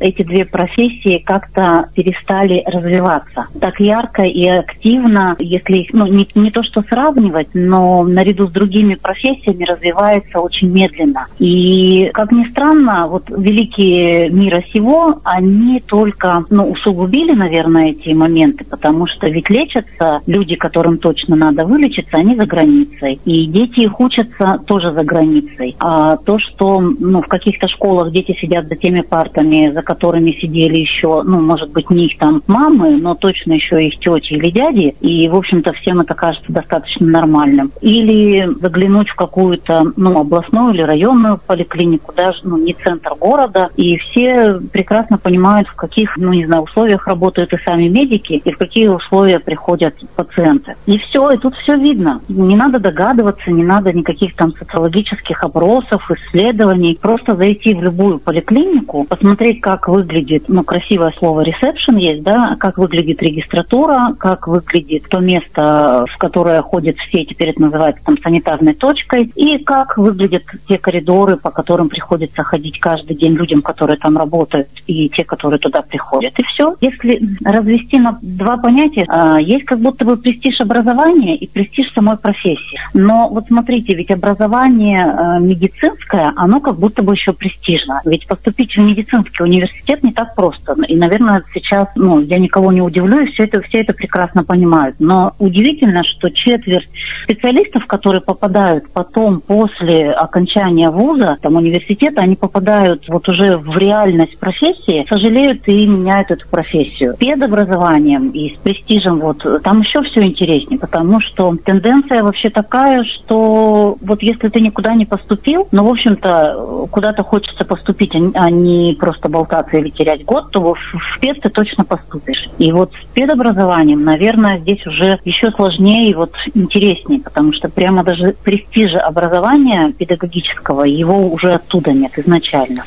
эти 0.00 0.22
две 0.22 0.44
профессии 0.44 1.22
как-то 1.24 1.88
перестали 1.94 2.62
развиваться. 2.66 3.46
Так 3.60 3.80
ярко 3.80 4.22
и 4.22 4.46
активно, 4.46 5.36
если 5.38 5.78
их, 5.78 5.92
ну, 5.92 6.06
не, 6.06 6.28
не 6.34 6.50
то 6.50 6.62
что 6.62 6.82
сравнивать, 6.82 7.48
но 7.54 8.02
наряду 8.02 8.48
с 8.48 8.52
другими 8.52 8.94
профессиями 8.94 9.64
развивается 9.64 10.40
очень 10.40 10.70
медленно. 10.70 11.26
И, 11.38 12.10
как 12.12 12.32
ни 12.32 12.44
странно, 12.48 13.06
вот 13.06 13.30
великие 13.30 14.28
мира 14.30 14.62
сего, 14.72 15.20
они 15.24 15.80
только, 15.80 16.44
ну, 16.50 16.70
усугубили, 16.70 17.32
наверное, 17.32 17.90
эти 17.90 18.10
моменты, 18.10 18.64
потому 18.64 19.06
что 19.06 19.28
ведь 19.28 19.48
лечатся 19.48 20.20
люди, 20.26 20.54
которым 20.54 20.98
точно 20.98 21.36
надо 21.36 21.64
вылечиться, 21.64 22.18
они 22.18 22.36
за 22.36 22.46
границей. 22.46 23.20
И 23.24 23.46
дети 23.46 23.80
их 23.80 23.98
учатся 24.00 24.60
тоже 24.66 24.92
за 24.92 25.02
границей. 25.02 25.76
А 25.78 26.16
то, 26.16 26.38
что, 26.38 26.80
ну, 26.80 27.22
в 27.22 27.26
каких 27.26 27.54
каких-то 27.54 27.68
школах 27.68 28.12
дети 28.12 28.36
сидят 28.40 28.66
за 28.66 28.76
теми 28.76 29.02
партами, 29.34 29.70
за 29.72 29.82
которыми 29.82 30.32
сидели 30.32 30.78
еще, 30.78 31.22
ну, 31.22 31.40
может 31.40 31.70
быть, 31.70 31.90
не 31.90 32.06
их 32.06 32.18
там 32.18 32.42
мамы, 32.46 32.96
но 32.96 33.14
точно 33.14 33.54
еще 33.54 33.84
их 33.84 33.98
тети 33.98 34.34
или 34.34 34.50
дяди, 34.50 34.94
и, 35.00 35.28
в 35.28 35.36
общем-то, 35.36 35.72
всем 35.72 36.00
это 36.00 36.14
кажется 36.14 36.52
достаточно 36.52 37.06
нормальным. 37.06 37.72
Или 37.80 38.48
заглянуть 38.60 39.08
в 39.08 39.14
какую-то, 39.14 39.92
ну, 39.96 40.18
областную 40.18 40.74
или 40.74 40.82
районную 40.82 41.40
поликлинику, 41.46 42.12
даже, 42.14 42.38
ну, 42.44 42.56
не 42.56 42.74
центр 42.74 43.12
города, 43.20 43.70
и 43.76 43.96
все 43.96 44.60
прекрасно 44.72 45.18
понимают, 45.18 45.68
в 45.68 45.74
каких, 45.74 46.16
ну, 46.16 46.32
не 46.32 46.46
знаю, 46.46 46.62
условиях 46.62 47.06
работают 47.06 47.52
и 47.52 47.56
сами 47.58 47.88
медики, 47.88 48.40
и 48.44 48.50
в 48.52 48.58
какие 48.58 48.88
условия 48.88 49.38
приходят 49.40 49.94
пациенты. 50.16 50.76
И 50.86 50.98
все, 50.98 51.30
и 51.30 51.38
тут 51.38 51.54
все 51.56 51.76
видно. 51.76 52.20
Не 52.28 52.56
надо 52.56 52.78
догадываться, 52.78 53.50
не 53.50 53.64
надо 53.64 53.92
никаких 53.92 54.34
там 54.36 54.52
социологических 54.52 55.42
опросов, 55.42 56.10
исследований. 56.10 56.98
Просто 57.00 57.36
зайти 57.36 57.74
в 57.74 57.82
любую 57.82 58.18
поликлинику, 58.18 59.04
посмотреть, 59.04 59.23
как 59.62 59.88
выглядит, 59.88 60.44
ну, 60.48 60.62
красивое 60.62 61.12
слово 61.18 61.40
ресепшн 61.42 61.96
есть, 61.96 62.22
да, 62.22 62.56
как 62.58 62.78
выглядит 62.78 63.22
регистратура, 63.22 64.14
как 64.18 64.46
выглядит 64.46 65.08
то 65.08 65.20
место, 65.20 66.04
в 66.10 66.18
которое 66.18 66.60
ходят 66.62 66.96
все, 66.98 67.24
теперь 67.24 67.50
это 67.50 67.62
называется 67.62 68.02
там 68.04 68.18
санитарной 68.18 68.74
точкой, 68.74 69.32
и 69.34 69.58
как 69.58 69.96
выглядят 69.96 70.42
те 70.68 70.78
коридоры, 70.78 71.36
по 71.36 71.50
которым 71.50 71.88
приходится 71.88 72.42
ходить 72.42 72.78
каждый 72.78 73.16
день 73.16 73.34
людям, 73.34 73.62
которые 73.62 73.96
там 73.96 74.16
работают, 74.16 74.68
и 74.86 75.08
те, 75.08 75.24
которые 75.24 75.58
туда 75.58 75.82
приходят. 75.82 76.38
И 76.38 76.42
все. 76.42 76.76
Если 76.80 77.20
развести 77.44 77.98
на 77.98 78.18
два 78.20 78.56
понятия, 78.56 79.06
а, 79.08 79.40
есть 79.40 79.64
как 79.64 79.80
будто 79.80 80.04
бы 80.04 80.16
престиж 80.16 80.60
образования 80.60 81.36
и 81.36 81.46
престиж 81.46 81.92
самой 81.92 82.16
профессии. 82.16 82.78
Но 82.92 83.28
вот 83.28 83.46
смотрите, 83.48 83.94
ведь 83.94 84.10
образование 84.10 85.04
а, 85.04 85.38
медицинское, 85.38 86.32
оно 86.36 86.60
как 86.60 86.76
будто 86.78 87.02
бы 87.02 87.14
еще 87.14 87.32
престижно. 87.32 88.00
Ведь 88.04 88.26
поступить 88.26 88.74
в 88.74 88.78
медицинский 89.14 89.42
университет 89.42 90.02
не 90.02 90.12
так 90.12 90.34
просто. 90.34 90.76
И, 90.88 90.96
наверное, 90.96 91.42
сейчас, 91.52 91.88
ну, 91.96 92.20
я 92.20 92.38
никого 92.38 92.72
не 92.72 92.82
удивлю, 92.82 93.20
и 93.20 93.30
все 93.30 93.44
это, 93.44 93.60
все 93.62 93.80
это 93.80 93.92
прекрасно 93.92 94.44
понимают. 94.44 94.96
Но 94.98 95.34
удивительно, 95.38 96.02
что 96.04 96.30
четверть 96.30 96.88
специалистов, 97.24 97.86
которые 97.86 98.20
попадают 98.20 98.90
потом 98.90 99.40
после 99.40 100.10
окончания 100.10 100.90
вуза, 100.90 101.38
там 101.40 101.56
университета, 101.56 102.22
они 102.22 102.36
попадают 102.36 103.04
вот 103.08 103.28
уже 103.28 103.56
в 103.56 103.76
реальность 103.76 104.38
профессии, 104.38 105.06
сожалеют 105.08 105.66
и 105.68 105.86
меняют 105.86 106.30
эту 106.30 106.48
профессию. 106.48 107.14
Педобразованием 107.18 108.28
и 108.30 108.54
с 108.54 108.58
престижем 108.58 109.20
вот 109.20 109.44
там 109.62 109.80
еще 109.80 110.02
все 110.02 110.22
интереснее, 110.22 110.78
потому 110.78 111.20
что 111.20 111.56
тенденция 111.64 112.22
вообще 112.22 112.50
такая, 112.50 113.04
что 113.04 113.96
вот 114.00 114.22
если 114.22 114.48
ты 114.48 114.60
никуда 114.60 114.94
не 114.94 115.04
поступил, 115.04 115.68
ну, 115.72 115.84
в 115.84 115.88
общем-то, 115.88 116.88
куда-то 116.90 117.22
хочется 117.22 117.64
поступить, 117.64 118.14
а 118.34 118.50
не 118.50 118.94
просто 119.04 119.28
болтаться 119.28 119.76
или 119.76 119.90
терять 119.90 120.24
год, 120.24 120.50
то 120.50 120.72
в 120.72 120.78
спец 121.14 121.36
ты 121.42 121.50
точно 121.50 121.84
поступишь. 121.84 122.48
И 122.56 122.72
вот 122.72 122.90
с 122.94 123.04
педобразованием, 123.12 124.02
наверное, 124.02 124.58
здесь 124.60 124.86
уже 124.86 125.18
еще 125.26 125.50
сложнее 125.50 126.10
и 126.10 126.14
вот 126.14 126.32
интереснее, 126.54 127.20
потому 127.20 127.52
что 127.52 127.68
прямо 127.68 128.02
даже 128.02 128.34
престижа 128.42 129.00
образования 129.00 129.92
педагогического, 129.92 130.84
его 130.84 131.28
уже 131.30 131.52
оттуда 131.52 131.92
нет 131.92 132.18
изначально. 132.18 132.84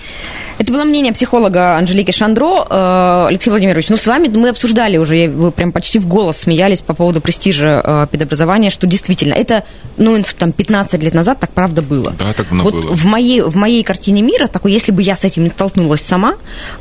Это 0.57 0.73
было 0.73 0.85
мнение 0.85 1.13
психолога 1.13 1.77
Анжелики 1.77 2.11
Шандро. 2.11 2.65
Э, 2.67 3.25
Алексей 3.27 3.51
Владимирович, 3.51 3.89
ну 3.89 3.97
с 3.97 4.07
вами 4.07 4.27
мы 4.27 4.49
обсуждали 4.49 4.97
уже, 4.97 5.27
вы 5.27 5.51
прям 5.51 5.71
почти 5.71 5.99
в 5.99 6.07
голос 6.07 6.37
смеялись 6.37 6.79
по 6.79 6.95
поводу 6.95 7.21
престижа 7.21 7.81
э, 7.83 8.07
педобразования, 8.11 8.71
что 8.71 8.87
действительно, 8.87 9.33
это, 9.33 9.63
ну, 9.97 10.23
там, 10.37 10.51
15 10.51 11.03
лет 11.03 11.13
назад 11.13 11.39
так 11.39 11.51
правда 11.51 11.83
было. 11.83 12.13
Да, 12.17 12.33
так 12.33 12.47
оно 12.51 12.63
вот 12.63 12.73
было. 12.73 12.95
В 12.95 13.05
моей, 13.05 13.41
в 13.41 13.55
моей 13.55 13.83
картине 13.83 14.23
мира, 14.23 14.47
такой, 14.47 14.71
если 14.71 14.91
бы 14.91 15.03
я 15.03 15.15
с 15.15 15.23
этим 15.23 15.43
не 15.43 15.49
столкнулась 15.49 16.01
сама, 16.07 16.35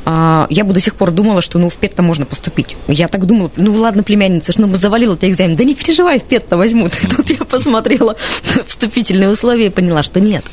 э, 0.05 0.47
я 0.49 0.63
бы 0.63 0.73
до 0.73 0.79
сих 0.79 0.95
пор 0.95 1.11
думала, 1.11 1.41
что, 1.41 1.59
ну, 1.59 1.69
в 1.69 1.75
пед-то 1.75 2.01
можно 2.01 2.25
поступить. 2.25 2.75
Я 2.87 3.07
так 3.07 3.25
думала, 3.25 3.51
ну, 3.57 3.73
ладно, 3.73 4.03
племянница, 4.03 4.53
ну, 4.57 4.73
завалила 4.75 5.15
ты 5.15 5.29
экзамен. 5.29 5.55
Да 5.55 5.63
не 5.63 5.75
переживай, 5.75 6.19
в 6.19 6.23
пед-то 6.23 6.57
возьмут. 6.57 6.93
И 7.03 7.07
тут 7.15 7.29
я 7.29 7.45
посмотрела 7.45 8.15
вступительные 8.67 9.29
условия 9.29 9.67
и 9.67 9.69
поняла, 9.69 10.03
что 10.03 10.19
нет. 10.19 10.45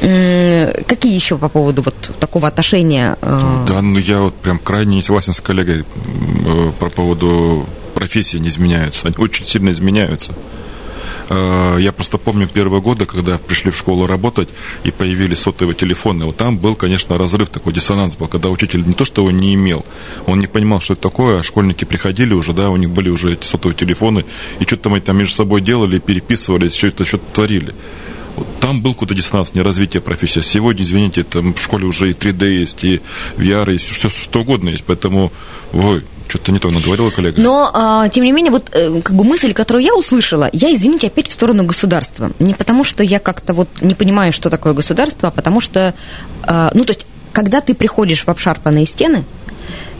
Какие 0.00 1.14
еще 1.14 1.38
по 1.38 1.48
поводу 1.48 1.82
вот 1.82 1.94
такого 2.18 2.48
отношения? 2.48 3.16
э, 3.20 3.64
Да, 3.68 3.80
ну 3.82 3.98
я 3.98 4.18
вот 4.20 4.34
прям 4.34 4.58
крайне 4.58 4.96
не 4.96 5.02
согласен 5.02 5.32
с 5.32 5.40
коллегой 5.40 5.84
э, 5.84 6.72
по 6.80 6.88
поводу 6.88 7.66
профессии 7.94 8.38
не 8.38 8.48
изменяются. 8.48 9.06
Они 9.06 9.16
очень 9.18 9.46
сильно 9.46 9.70
изменяются. 9.70 10.32
Э, 11.32 11.78
Я 11.80 11.92
просто 11.92 12.18
помню 12.18 12.46
первые 12.46 12.82
годы, 12.82 13.06
когда 13.06 13.38
пришли 13.38 13.70
в 13.70 13.76
школу 13.76 14.06
работать 14.06 14.48
и 14.84 14.90
появились 14.90 15.38
сотовые 15.38 15.74
телефоны. 15.74 16.26
Вот 16.26 16.36
там 16.36 16.58
был, 16.58 16.74
конечно, 16.74 17.16
разрыв, 17.16 17.48
такой 17.48 17.72
диссонанс 17.72 18.16
был, 18.16 18.28
когда 18.28 18.50
учитель 18.50 18.86
не 18.86 18.92
то, 18.92 19.04
что 19.04 19.22
его 19.22 19.30
не 19.30 19.54
имел, 19.54 19.84
он 20.26 20.38
не 20.38 20.46
понимал, 20.46 20.80
что 20.80 20.92
это 20.92 21.02
такое, 21.02 21.40
а 21.40 21.42
школьники 21.42 21.84
приходили 21.86 22.34
уже, 22.34 22.52
да, 22.52 22.68
у 22.70 22.76
них 22.76 22.90
были 22.90 23.08
уже 23.08 23.32
эти 23.32 23.46
сотовые 23.46 23.76
телефоны, 23.76 24.24
и 24.60 24.64
что-то 24.64 24.90
мы 24.90 25.00
там 25.00 25.16
между 25.16 25.34
собой 25.34 25.62
делали, 25.62 25.98
переписывались, 25.98 26.74
что-то 26.76 27.04
что-то 27.04 27.24
творили. 27.32 27.74
Там 28.60 28.80
был 28.82 28.92
какой-то 28.92 29.14
диссонанс, 29.14 29.54
не 29.54 29.62
развитие 29.62 30.00
профессии. 30.00 30.40
Сегодня, 30.42 30.82
извините, 30.84 31.22
там 31.22 31.54
в 31.54 31.60
школе 31.62 31.86
уже 31.86 32.10
и 32.10 32.12
3D 32.12 32.60
есть, 32.60 32.84
и 32.84 33.00
VR, 33.36 33.74
и 33.74 33.76
все 33.78 34.08
что 34.08 34.40
угодно 34.40 34.70
есть. 34.70 34.84
Поэтому, 34.84 35.32
ой, 35.72 36.02
что-то 36.28 36.52
не 36.52 36.58
то 36.58 36.70
наговорила 36.70 37.10
коллега. 37.10 37.40
Но, 37.40 37.70
а, 37.72 38.08
тем 38.08 38.24
не 38.24 38.32
менее, 38.32 38.50
вот 38.50 38.70
э, 38.72 39.00
как 39.02 39.14
бы 39.14 39.24
мысль, 39.24 39.52
которую 39.52 39.84
я 39.84 39.94
услышала, 39.94 40.48
я, 40.52 40.72
извините, 40.74 41.08
опять 41.08 41.28
в 41.28 41.32
сторону 41.32 41.64
государства. 41.64 42.32
Не 42.38 42.54
потому, 42.54 42.84
что 42.84 43.02
я 43.02 43.18
как-то 43.18 43.54
вот 43.54 43.68
не 43.80 43.94
понимаю, 43.94 44.32
что 44.32 44.50
такое 44.50 44.72
государство, 44.72 45.28
а 45.28 45.30
потому 45.30 45.60
что, 45.60 45.94
а, 46.42 46.70
ну, 46.74 46.84
то 46.84 46.92
есть, 46.92 47.06
когда 47.32 47.60
ты 47.60 47.74
приходишь 47.74 48.24
в 48.24 48.28
обшарпанные 48.28 48.86
стены, 48.86 49.24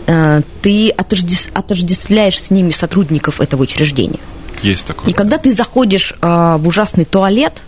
э, 0.06 0.40
ты 0.62 0.90
отождес- 0.90 1.50
отождествляешь 1.54 2.40
с 2.40 2.50
ними 2.50 2.72
сотрудников 2.72 3.40
этого 3.40 3.62
учреждения. 3.62 4.20
Есть 4.62 4.86
такое. 4.86 5.10
И 5.10 5.12
когда 5.12 5.38
ты 5.38 5.52
заходишь 5.52 6.14
а, 6.20 6.56
в 6.56 6.68
ужасный 6.68 7.04
туалет, 7.04 7.62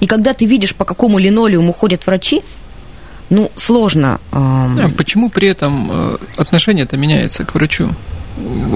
и 0.00 0.06
когда 0.06 0.32
ты 0.32 0.46
видишь, 0.46 0.74
по 0.74 0.84
какому 0.84 1.18
линолеуму 1.18 1.72
ходят 1.72 2.06
врачи, 2.06 2.42
ну, 3.30 3.50
сложно. 3.56 4.20
А 4.32 4.68
почему 4.96 5.30
при 5.30 5.48
этом 5.48 5.88
э, 5.90 6.16
отношение-то 6.36 6.96
меняется 6.96 7.44
к 7.44 7.54
врачу? 7.54 7.90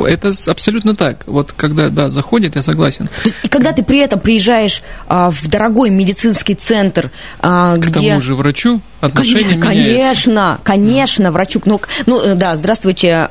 Это 0.07 0.33
абсолютно 0.47 0.95
так. 0.95 1.25
Вот 1.27 1.53
когда, 1.53 1.89
да, 1.89 2.11
заходит, 2.11 2.57
я 2.57 2.63
согласен. 2.63 3.07
То 3.07 3.13
есть, 3.25 3.37
и 3.43 3.49
когда 3.49 3.73
ты 3.73 3.83
при 3.83 3.99
этом 3.99 4.21
приезжаешь 4.21 4.83
а, 5.07 5.31
в 5.31 5.49
дорогой 5.49 5.91
медицинский 5.91 6.55
центр, 6.55 7.11
а, 7.41 7.77
К 7.77 7.87
где... 7.87 8.11
тому 8.11 8.21
же 8.21 8.35
врачу 8.35 8.81
отношение 9.07 9.59
Конечно, 9.59 9.71
меняется. 9.71 10.31
конечно, 10.31 10.59
конечно, 10.65 11.33
врачу. 11.33 11.61
Ну, 11.65 11.81
ну, 12.07 12.21
э, 12.23 12.35
да, 12.35 12.57
здравствуйте, 12.57 13.27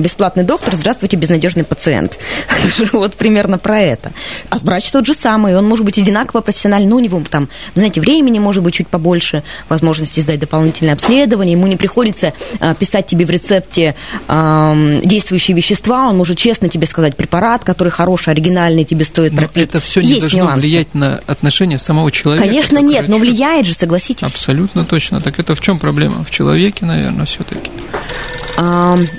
бесплатный 0.00 0.44
доктор, 0.44 0.74
здравствуйте, 0.74 1.16
безнадежный 1.16 1.64
пациент. 1.64 2.18
Вот 2.92 3.14
примерно 3.14 3.58
про 3.58 3.80
это. 3.80 4.12
А 4.50 4.58
врач 4.58 4.90
тот 4.90 5.06
же 5.06 5.14
самый, 5.14 5.56
он 5.56 5.66
может 5.68 5.84
быть 5.84 5.98
одинаково 5.98 6.40
профессиональный, 6.40 6.88
но 6.88 6.96
у 6.96 7.00
него 7.00 7.22
там, 7.28 7.48
знаете, 7.74 8.00
времени 8.00 8.38
может 8.38 8.62
быть 8.62 8.74
чуть 8.74 8.88
побольше, 8.88 9.42
возможности 9.68 10.20
сдать 10.20 10.40
дополнительное 10.40 10.94
обследование, 10.94 11.52
ему 11.52 11.66
не 11.66 11.76
приходится 11.76 12.32
э, 12.60 12.74
писать 12.78 13.06
тебе 13.06 13.24
в 13.24 13.30
рецепте 13.30 13.94
действующие 15.04 15.56
вещества, 15.56 16.08
он 16.08 16.16
может 16.16 16.38
честно 16.38 16.68
тебе 16.68 16.86
сказать 16.86 17.16
препарат, 17.16 17.64
который 17.64 17.88
хороший, 17.90 18.30
оригинальный, 18.32 18.84
тебе 18.84 19.04
стоит 19.04 19.32
Но 19.32 19.38
пропить. 19.38 19.64
это 19.68 19.80
все 19.80 20.00
не 20.00 20.08
Есть 20.08 20.20
должно 20.22 20.40
нюансы. 20.44 20.60
влиять 20.60 20.94
на 20.94 21.18
отношение 21.26 21.78
самого 21.78 22.10
человека. 22.12 22.46
Конечно, 22.46 22.78
нет, 22.78 23.08
но 23.08 23.16
врачу. 23.16 23.30
влияет 23.32 23.66
же, 23.66 23.74
согласитесь. 23.74 24.22
Абсолютно 24.22 24.84
точно. 24.90 25.20
Так 25.20 25.38
это 25.38 25.54
в 25.54 25.60
чем 25.60 25.78
проблема? 25.78 26.24
В 26.24 26.30
человеке, 26.30 26.84
наверное, 26.84 27.24
все-таки. 27.24 27.70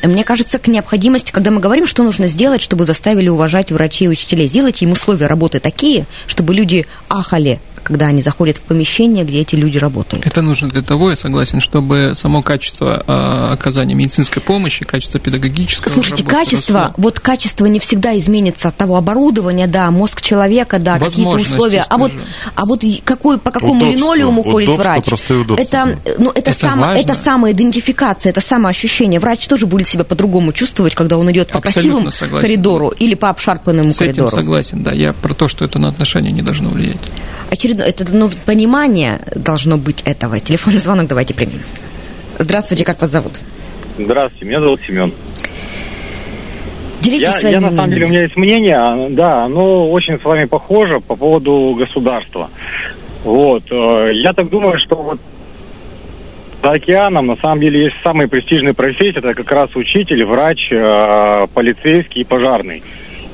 Мне 0.04 0.24
кажется, 0.26 0.60
к 0.60 0.68
необходимости, 0.68 1.32
когда 1.32 1.50
мы 1.50 1.62
говорим, 1.62 1.88
что 1.88 2.04
нужно 2.04 2.28
сделать, 2.28 2.62
чтобы 2.62 2.84
заставили 2.84 3.30
уважать 3.30 3.72
врачей 3.72 4.06
и 4.06 4.10
учителей, 4.10 4.48
сделайте 4.48 4.86
им 4.86 4.92
условия 4.92 5.28
работы 5.28 5.60
такие, 5.60 6.06
чтобы 6.28 6.54
люди 6.54 6.86
ахали, 7.08 7.60
когда 7.84 8.08
они 8.08 8.22
заходят 8.22 8.58
в 8.58 8.62
помещение, 8.62 9.24
где 9.24 9.40
эти 9.40 9.56
люди 9.56 9.78
работают. 9.78 10.26
Это 10.26 10.42
нужно 10.42 10.70
для 10.70 10.82
того, 10.82 11.10
я 11.10 11.16
согласен, 11.16 11.60
чтобы 11.60 12.14
само 12.16 12.42
качество 12.42 13.04
а, 13.08 13.52
оказания 13.54 13.94
медицинской 13.96 14.42
помощи, 14.42 14.86
качество 14.86 15.20
педагогического 15.20 15.92
Слушайте, 15.94 16.24
работы 16.24 16.36
качество, 16.46 16.80
росло. 16.80 16.94
вот 16.98 17.20
качество 17.20 17.66
не 17.66 17.80
всегда 17.80 18.18
изменится 18.18 18.70
от 18.70 18.76
того 18.78 18.96
оборудования, 18.98 19.68
да, 19.68 19.90
мозг 19.92 20.22
человека, 20.22 20.80
да, 20.80 21.00
какие-то 21.00 21.36
условия. 21.36 21.86
А 21.90 21.98
вот, 21.98 22.12
а 22.56 22.66
вот 22.66 22.84
какой, 23.04 23.38
по 23.38 23.52
какому 23.52 23.82
Удобство, 23.86 23.98
линолеуму 23.98 24.44
ходит 24.44 24.70
врач? 24.70 25.06
это, 25.58 25.98
ну, 26.18 26.32
это, 26.32 26.52
Это 26.52 26.60
само, 26.60 26.82
важно. 26.84 26.98
это 27.00 27.14
самоидентификация, 27.14 28.30
это 28.32 28.42
самоощущение. 28.42 29.20
Врач 29.20 29.48
тоже 29.48 29.66
будет 29.66 29.88
себя 29.88 30.04
по-другому 30.04 30.54
чувствовать, 30.54 30.96
когда 30.96 31.18
он 31.18 31.32
идет 31.32 31.50
по 31.50 31.58
Абсолютно 31.60 31.82
красивому 31.82 32.12
согласен. 32.12 32.48
коридору 32.48 32.90
или 32.90 33.16
по 33.16 33.30
обшарпанному 33.30 33.90
С 33.92 33.96
этим 33.98 34.08
коридору. 34.08 34.30
согласен, 34.30 34.84
да. 34.84 34.92
Я 34.94 35.14
про 35.14 35.34
то, 35.34 35.48
что 35.48 35.66
это 35.66 35.80
на 35.80 35.90
отношения 35.90 36.32
не 36.32 36.42
должно 36.42 36.70
влиять. 36.70 36.98
Очередное, 37.72 37.88
это 37.88 38.14
ну, 38.14 38.30
понимание 38.46 39.22
должно 39.34 39.78
быть 39.78 40.02
этого. 40.04 40.40
Телефонный 40.40 40.80
звонок 40.80 41.08
давайте 41.08 41.34
примем. 41.34 41.62
Здравствуйте, 42.38 42.84
как 42.84 43.00
вас 43.00 43.10
зовут? 43.10 43.32
Здравствуйте, 43.98 44.46
меня 44.46 44.60
зовут 44.60 44.82
Семен. 44.86 45.14
Делитесь 47.02 47.28
Я, 47.28 47.32
своим 47.32 47.54
я 47.54 47.70
на 47.70 47.76
самом 47.76 47.92
деле, 47.92 48.06
у 48.06 48.10
меня 48.10 48.22
есть 48.24 48.36
мнение, 48.36 48.76
а, 48.76 49.08
да, 49.10 49.46
оно 49.46 49.90
очень 49.90 50.20
с 50.20 50.24
вами 50.24 50.46
похоже 50.46 51.00
по 51.00 51.16
поводу 51.16 51.76
государства. 51.78 52.50
Вот, 53.24 53.64
э, 53.72 54.10
я 54.14 54.34
так 54.34 54.50
думаю, 54.50 54.78
что 54.78 54.96
вот 54.96 55.20
за 56.62 56.72
океаном 56.72 57.28
на 57.28 57.38
самом 57.38 57.60
деле 57.62 57.86
есть 57.86 57.96
самые 58.04 58.28
престижные 58.28 58.74
профессии, 58.74 59.18
это 59.18 59.34
как 59.34 59.52
раз 59.52 59.76
учитель, 59.76 60.26
врач, 60.26 60.72
э, 60.72 61.48
полицейский 61.54 62.22
и 62.22 62.26
пожарный. 62.26 62.84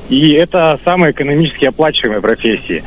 И 0.08 0.32
это 0.32 0.78
самые 0.84 1.10
экономически 1.10 1.66
оплачиваемые 1.66 2.22
профессии. 2.22 2.82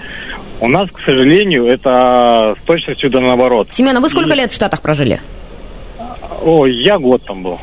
У 0.61 0.67
нас, 0.69 0.89
к 0.91 0.99
сожалению, 1.03 1.65
это 1.65 2.55
с 2.61 2.63
точностью 2.65 3.09
да 3.09 3.19
наоборот. 3.19 3.67
Семен, 3.71 3.97
а 3.97 3.99
вы 3.99 4.09
сколько 4.09 4.33
И- 4.33 4.37
лет 4.37 4.51
в 4.51 4.55
Штатах 4.55 4.81
прожили? 4.81 5.19
О, 6.43 6.65
я 6.67 6.97
год 6.99 7.23
там 7.25 7.43
был. 7.43 7.59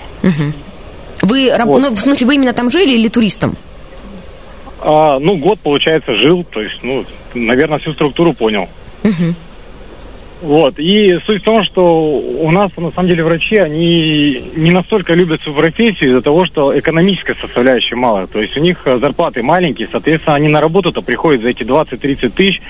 Вы, 1.23 1.51
раб- 1.57 1.67
Вот. 1.67 1.81
ну, 1.81 1.91
в 1.95 1.99
смысле, 2.01 2.27
вы 2.27 2.35
именно 2.37 2.53
там 2.53 2.71
жили 2.71 2.93
или 2.93 3.09
туристом? 3.09 3.57
А, 4.81 5.19
ну, 5.19 5.37
год, 5.37 5.59
получается, 5.61 6.15
жил, 6.15 6.45
то 6.45 6.61
есть, 6.61 6.77
ну, 6.83 7.05
наверное, 7.35 7.79
всю 7.79 7.93
структуру 7.95 8.33
понял. 8.33 8.69
Вот, 10.41 10.79
и 10.79 11.19
суть 11.27 11.43
в 11.43 11.45
том, 11.45 11.65
что 11.65 12.11
у 12.11 12.51
нас, 12.53 12.71
на 12.77 12.93
самом 12.93 13.09
деле, 13.09 13.25
врачи, 13.25 13.57
они 13.57 14.41
не 14.55 14.71
настолько 14.71 15.15
любят 15.15 15.43
свою 15.43 15.59
профессию 15.59 16.11
из-за 16.11 16.21
того, 16.21 16.47
что 16.47 16.79
экономическая 16.79 17.35
составляющая 17.35 17.97
мало. 17.97 18.29
То 18.29 18.41
есть 18.41 18.57
у 18.57 18.61
них 18.61 18.81
э, 18.85 18.99
зарплаты 18.99 19.43
маленькие, 19.43 19.89
соответственно, 19.91 20.37
они 20.37 20.47
на 20.47 20.61
работу-то 20.61 21.03
приходят 21.03 21.43
за 21.43 21.49
эти 21.49 21.65
20-30 21.65 22.29
тысяч, 22.31 22.61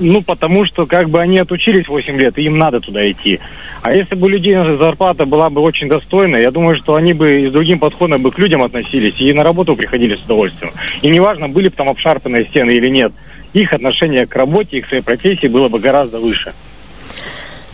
ну, 0.00 0.22
потому 0.22 0.64
что, 0.64 0.86
как 0.86 1.10
бы, 1.10 1.20
они 1.20 1.38
отучились 1.38 1.86
8 1.86 2.16
лет, 2.16 2.38
и 2.38 2.44
им 2.44 2.56
надо 2.56 2.80
туда 2.80 3.08
идти. 3.10 3.40
А 3.82 3.94
если 3.94 4.14
бы 4.14 4.26
у 4.26 4.30
людей 4.30 4.54
зарплата 4.78 5.26
была 5.26 5.50
бы 5.50 5.60
очень 5.60 5.88
достойная, 5.88 6.40
я 6.40 6.50
думаю, 6.50 6.78
что 6.78 6.94
они 6.94 7.12
бы 7.12 7.42
и 7.42 7.48
с 7.48 7.52
другим 7.52 7.78
подходом 7.78 8.22
бы 8.22 8.30
к 8.30 8.38
людям 8.38 8.62
относились, 8.62 9.20
и 9.20 9.34
на 9.34 9.44
работу 9.44 9.76
приходили 9.76 10.16
с 10.16 10.24
удовольствием. 10.24 10.72
И 11.02 11.10
неважно, 11.10 11.48
были 11.48 11.68
бы 11.68 11.74
там 11.74 11.90
обшарпанные 11.90 12.46
стены 12.46 12.70
или 12.70 12.88
нет, 12.88 13.12
их 13.52 13.74
отношение 13.74 14.26
к 14.26 14.34
работе 14.34 14.78
и 14.78 14.80
к 14.80 14.86
своей 14.86 15.02
профессии 15.02 15.46
было 15.46 15.68
бы 15.68 15.78
гораздо 15.78 16.20
выше. 16.20 16.54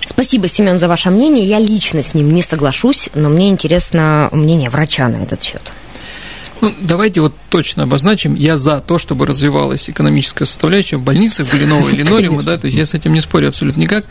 Спасибо, 0.07 0.49
Семен, 0.49 0.79
за 0.79 0.89
ваше 0.89 1.11
мнение. 1.11 1.47
Я 1.47 1.59
лично 1.59 2.03
с 2.03 2.15
ним 2.15 2.35
не 2.35 2.43
соглашусь, 2.43 3.09
но 3.15 3.29
мне 3.29 3.49
интересно 3.49 4.29
мнение 4.33 4.71
врача 4.71 5.09
на 5.09 5.17
этот 5.17 5.43
счет. 5.43 5.63
Ну, 6.61 6.73
давайте 6.81 7.21
вот 7.21 7.35
точно 7.51 7.83
обозначим. 7.83 8.35
Я 8.35 8.57
за 8.57 8.81
то, 8.81 8.99
чтобы 8.99 9.27
развивалась 9.27 9.91
экономическая 9.91 10.47
составляющая. 10.47 10.97
В 10.97 11.03
больницах 11.03 11.51
были 11.51 11.65
новые 11.65 11.97
линолеумы, 11.97 12.43
да, 12.43 12.57
то 12.57 12.67
есть 12.67 12.79
я 12.79 12.87
с 12.87 12.95
этим 12.95 13.13
не 13.13 13.21
спорю 13.21 13.49
абсолютно 13.49 13.81
никак. 13.81 14.07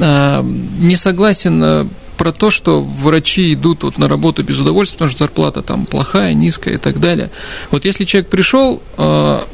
А, 0.00 0.42
не 0.42 0.96
согласен 0.96 1.62
э, 1.62 1.86
про 2.16 2.32
то, 2.32 2.50
что 2.50 2.80
врачи 2.80 3.54
идут 3.54 3.82
вот 3.82 3.98
на 3.98 4.08
работу 4.08 4.42
без 4.42 4.58
удовольствия, 4.58 4.98
потому 4.98 5.10
что 5.10 5.18
зарплата 5.18 5.62
там 5.62 5.84
плохая, 5.84 6.32
низкая 6.32 6.74
и 6.74 6.78
так 6.78 7.00
далее. 7.00 7.30
Вот 7.70 7.84
если 7.84 8.04
человек 8.04 8.30
пришел, 8.30 8.82
а, 8.96 9.46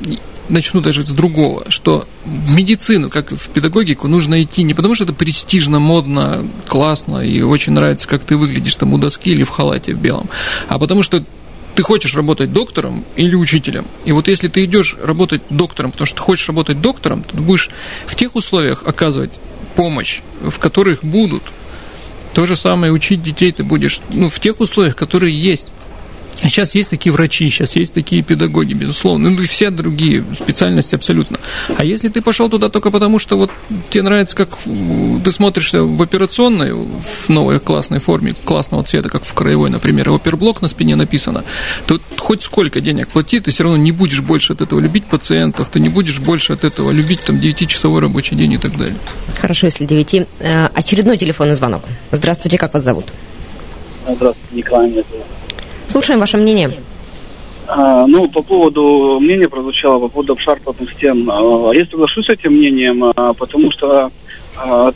начну 0.49 0.81
даже 0.81 1.05
с 1.05 1.11
другого, 1.11 1.71
что 1.71 2.07
в 2.25 2.55
медицину, 2.55 3.11
как 3.11 3.31
в 3.33 3.49
педагогику, 3.49 4.09
нужно 4.09 4.43
идти 4.43 4.63
не 4.63 4.75
потому, 4.75 4.95
что 4.95 5.05
это 5.05 5.13
престижно, 5.13 5.79
модно, 5.79 6.47
классно 6.67 7.19
и 7.19 7.43
очень 7.43 7.73
нравится, 7.73 8.09
как 8.09 8.25
ты 8.25 8.37
выглядишь 8.37 8.77
там 8.77 8.93
у 8.93 8.99
доски 8.99 9.31
или 9.31 9.43
в 9.43 9.51
халате 9.51 9.95
в 9.95 9.99
белом, 9.99 10.29
а 10.69 10.79
потому 10.79 11.03
что 11.03 11.23
ты 11.75 11.83
хочешь 11.83 12.17
работать 12.17 12.53
доктором 12.53 13.05
или 13.17 13.35
учителем. 13.35 13.85
И 14.07 14.13
вот 14.13 14.29
если 14.29 14.49
ты 14.49 14.65
идешь 14.65 14.97
работать 15.01 15.43
доктором, 15.51 15.93
потому 15.93 16.07
что 16.07 16.17
ты 16.17 16.23
хочешь 16.23 16.49
работать 16.49 16.81
доктором, 16.81 17.23
то 17.23 17.37
ты 17.37 17.43
будешь 17.43 17.69
в 18.07 18.15
тех 18.15 18.35
условиях 18.35 18.83
оказывать 18.87 19.33
помощь, 19.75 20.23
в 20.41 20.59
которых 20.59 21.05
будут. 21.05 21.43
То 22.33 22.47
же 22.47 22.57
самое 22.57 22.93
учить 22.93 23.23
детей 23.23 23.53
ты 23.53 23.63
будешь 23.63 24.01
ну, 24.11 24.29
в 24.29 24.41
тех 24.41 24.61
условиях, 24.61 24.97
которые 24.97 25.39
есть. 25.39 25.69
Сейчас 26.43 26.75
есть 26.75 26.91
такие 26.91 27.13
врачи, 27.13 27.49
сейчас 27.49 27.77
есть 27.77 27.95
такие 27.95 28.23
педагоги, 28.23 28.75
безусловно, 28.75 29.31
ну 29.31 29.41
и 29.41 29.47
все 29.47 29.71
другие 29.71 30.25
специальности 30.35 30.95
абсолютно. 30.95 31.39
А 31.77 31.85
если 31.85 32.09
ты 32.09 32.21
пошел 32.23 32.49
туда 32.49 32.69
только 32.69 32.91
потому, 32.91 33.19
что 33.19 33.37
вот 33.37 33.51
тебе 33.91 34.03
нравится, 34.03 34.37
как 34.37 34.51
ты 35.25 35.33
смотришься 35.33 35.83
в 35.83 36.01
операционной, 36.03 36.73
в 36.75 37.29
новой 37.29 37.59
классной 37.59 38.01
форме, 38.01 38.35
классного 38.45 38.85
цвета, 38.85 39.09
как 39.09 39.25
в 39.25 39.33
краевой, 39.33 39.71
например, 39.71 40.11
оперблок 40.11 40.63
на 40.63 40.69
спине 40.69 40.95
написано, 40.97 41.45
то 41.87 41.99
хоть 42.19 42.43
сколько 42.43 42.81
денег 42.81 43.09
плати, 43.09 43.41
ты 43.41 43.51
все 43.51 43.65
равно 43.65 43.79
не 43.79 43.93
будешь 43.93 44.21
больше 44.21 44.53
от 44.53 44.61
этого 44.61 44.81
любить 44.81 45.07
пациентов, 45.07 45.69
ты 45.73 45.81
не 45.81 45.89
будешь 45.89 46.19
больше 46.19 46.53
от 46.53 46.65
этого 46.65 46.91
любить 46.91 47.23
там 47.23 47.37
9-часовой 47.37 48.01
рабочий 48.01 48.37
день 48.37 48.53
и 48.53 48.59
так 48.59 48.77
далее. 48.77 48.97
Хорошо, 49.39 49.67
если 49.67 49.87
9. 49.87 50.27
Э, 50.41 50.69
очередной 50.75 51.17
телефонный 51.17 51.55
звонок. 51.55 51.85
Здравствуйте, 52.13 52.59
как 52.59 52.75
вас 52.75 52.85
зовут? 52.85 53.07
Здравствуйте, 54.05 54.57
Николай 54.57 54.91
меня 54.91 55.03
зовут. 55.11 55.27
Слушаем 55.97 56.21
ваше 56.21 56.37
мнение. 56.37 56.71
А, 57.67 58.07
ну, 58.07 58.29
по 58.29 58.43
поводу 58.43 59.19
мнения 59.19 59.49
прозвучало, 59.49 59.99
по 59.99 60.09
поводу 60.09 60.35
обшарпанных 60.35 60.93
стен. 60.93 61.27
А, 61.31 61.71
я 61.73 61.87
соглашусь 61.87 62.27
с 62.27 62.29
этим 62.29 62.53
мнением, 62.53 63.03
а, 63.17 63.33
потому 63.33 63.71
что 63.71 64.11
а, 64.59 64.93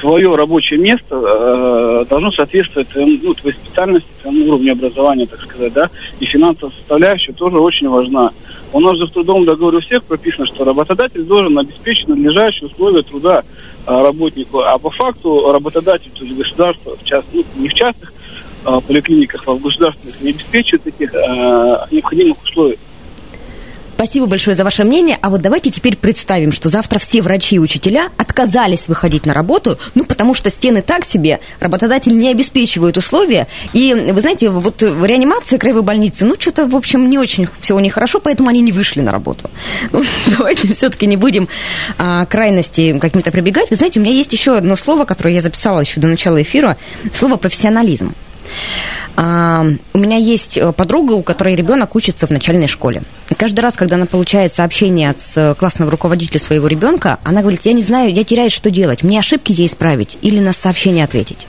твое 0.00 0.34
рабочее 0.34 0.80
место 0.80 1.04
а, 1.12 2.04
должно 2.06 2.32
соответствовать 2.32 2.88
ну, 2.96 3.32
твоей 3.34 3.54
специальности, 3.54 4.08
твоему 4.22 4.48
уровню 4.48 4.72
образования, 4.72 5.26
так 5.26 5.40
сказать, 5.40 5.72
да, 5.72 5.88
и 6.18 6.26
финансовая 6.26 6.74
составляющая 6.74 7.32
тоже 7.32 7.60
очень 7.60 7.88
важна. 7.88 8.32
У 8.72 8.80
нас 8.80 8.96
же 8.96 9.06
в 9.06 9.12
трудовом 9.12 9.44
договоре 9.44 9.78
у 9.78 9.82
всех 9.82 10.02
прописано, 10.02 10.46
что 10.46 10.64
работодатель 10.64 11.22
должен 11.22 11.56
обеспечить 11.56 12.08
надлежащие 12.08 12.68
условия 12.68 13.04
труда 13.04 13.44
а, 13.86 14.02
работнику, 14.02 14.58
а 14.58 14.78
по 14.78 14.90
факту 14.90 15.52
работодатель, 15.52 16.10
то 16.12 16.24
есть 16.24 16.36
государство, 16.36 16.96
в 16.96 17.04
част, 17.04 17.24
ну, 17.32 17.44
не 17.54 17.68
в 17.68 17.74
частных 17.74 18.12
Э, 18.66 18.80
поликлиниках, 18.80 19.46
в 19.46 19.58
государственных 19.60 20.20
не 20.22 20.30
обеспечивают 20.30 20.86
этих 20.86 21.12
э, 21.12 21.86
необходимых 21.90 22.42
условий. 22.42 22.78
Спасибо 23.94 24.26
большое 24.26 24.56
за 24.56 24.64
ваше 24.64 24.84
мнение. 24.84 25.18
А 25.20 25.28
вот 25.28 25.42
давайте 25.42 25.70
теперь 25.70 25.96
представим, 25.96 26.50
что 26.50 26.68
завтра 26.68 26.98
все 26.98 27.20
врачи 27.22 27.56
и 27.56 27.58
учителя 27.58 28.08
отказались 28.16 28.88
выходить 28.88 29.24
на 29.26 29.34
работу, 29.34 29.78
ну, 29.94 30.04
потому 30.04 30.34
что 30.34 30.50
стены 30.50 30.82
так 30.82 31.04
себе, 31.04 31.40
работодатель 31.60 32.16
не 32.16 32.30
обеспечивает 32.30 32.96
условия. 32.96 33.46
И, 33.72 33.94
вы 33.94 34.20
знаете, 34.20 34.48
вот 34.48 34.82
в 34.82 35.04
реанимации 35.04 35.58
краевой 35.58 35.82
больницы, 35.82 36.24
ну, 36.24 36.34
что-то, 36.38 36.66
в 36.66 36.74
общем, 36.74 37.08
не 37.08 37.18
очень 37.18 37.48
всего 37.60 37.80
нехорошо, 37.80 38.18
поэтому 38.18 38.48
они 38.48 38.62
не 38.62 38.72
вышли 38.72 39.00
на 39.00 39.12
работу. 39.12 39.50
Ну, 39.92 40.02
давайте 40.38 40.72
все-таки 40.72 41.06
не 41.06 41.16
будем 41.16 41.48
а, 41.98 42.26
крайности 42.26 42.98
каким-то 42.98 43.30
прибегать. 43.30 43.70
Вы 43.70 43.76
знаете, 43.76 44.00
у 44.00 44.02
меня 44.02 44.12
есть 44.12 44.32
еще 44.32 44.56
одно 44.56 44.74
слово, 44.74 45.04
которое 45.04 45.34
я 45.34 45.40
записала 45.40 45.80
еще 45.80 46.00
до 46.00 46.08
начала 46.08 46.42
эфира, 46.42 46.76
слово 47.12 47.36
профессионализм. 47.36 48.14
А, 49.16 49.64
у 49.92 49.98
меня 49.98 50.16
есть 50.16 50.58
э, 50.58 50.72
подруга, 50.72 51.12
у 51.12 51.22
которой 51.22 51.54
ребенок 51.54 51.94
учится 51.94 52.26
в 52.26 52.30
начальной 52.30 52.66
школе. 52.66 53.02
И 53.30 53.34
каждый 53.34 53.60
раз, 53.60 53.76
когда 53.76 53.96
она 53.96 54.06
получает 54.06 54.52
сообщение 54.52 55.10
от 55.10 55.18
э, 55.36 55.54
классного 55.54 55.90
руководителя 55.90 56.40
своего 56.40 56.66
ребенка, 56.66 57.18
она 57.22 57.40
говорит, 57.40 57.60
я 57.64 57.72
не 57.74 57.82
знаю, 57.82 58.12
я 58.12 58.24
теряю, 58.24 58.50
что 58.50 58.70
делать, 58.70 59.02
мне 59.02 59.20
ошибки 59.20 59.52
ей 59.52 59.66
исправить 59.66 60.18
или 60.22 60.40
на 60.40 60.52
сообщение 60.52 61.04
ответить. 61.04 61.46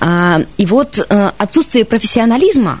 А, 0.00 0.42
и 0.58 0.66
вот 0.66 0.98
э, 0.98 1.30
отсутствие 1.38 1.84
профессионализма, 1.84 2.80